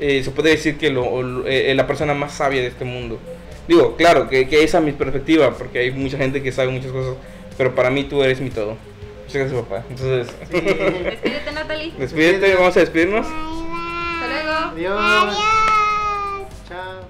eh, 0.00 0.22
se 0.24 0.30
puede 0.30 0.50
decir 0.50 0.76
que 0.78 0.90
lo- 0.90 1.22
lo- 1.22 1.46
eh, 1.46 1.72
la 1.74 1.86
persona 1.86 2.14
más 2.14 2.34
sabia 2.34 2.60
de 2.62 2.68
este 2.68 2.84
mundo. 2.84 3.18
Digo, 3.68 3.96
claro, 3.96 4.28
que, 4.28 4.48
que 4.48 4.62
esa 4.64 4.78
es 4.78 4.84
mi 4.84 4.92
perspectiva, 4.92 5.52
porque 5.56 5.78
hay 5.80 5.90
mucha 5.92 6.16
gente 6.16 6.42
que 6.42 6.50
sabe 6.52 6.70
muchas 6.70 6.90
cosas, 6.92 7.14
pero 7.56 7.74
para 7.74 7.90
mí 7.90 8.04
tú 8.04 8.22
eres 8.24 8.40
mi 8.40 8.50
todo. 8.50 8.76
Muchas 9.30 9.52
gracias, 9.52 9.62
papá. 9.62 9.84
Entonces, 9.88 10.50
Despídete, 10.50 11.52
Natalie. 11.52 11.92
despídete, 11.96 12.54
vamos 12.56 12.76
a 12.76 12.80
despedirnos. 12.80 13.26
Hasta 13.28 14.26
luego. 14.26 14.52
Adiós. 14.72 15.00
Adiós. 15.00 16.48
Chao. 16.68 17.00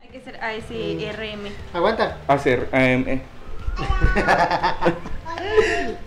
Hay 0.00 0.08
que 0.08 0.20
ser 0.20 0.36
ASRM. 0.42 1.52
Aguanta. 1.72 2.16
Em, 2.72 3.08
eh, 3.08 3.22
Adiós. 5.26 5.98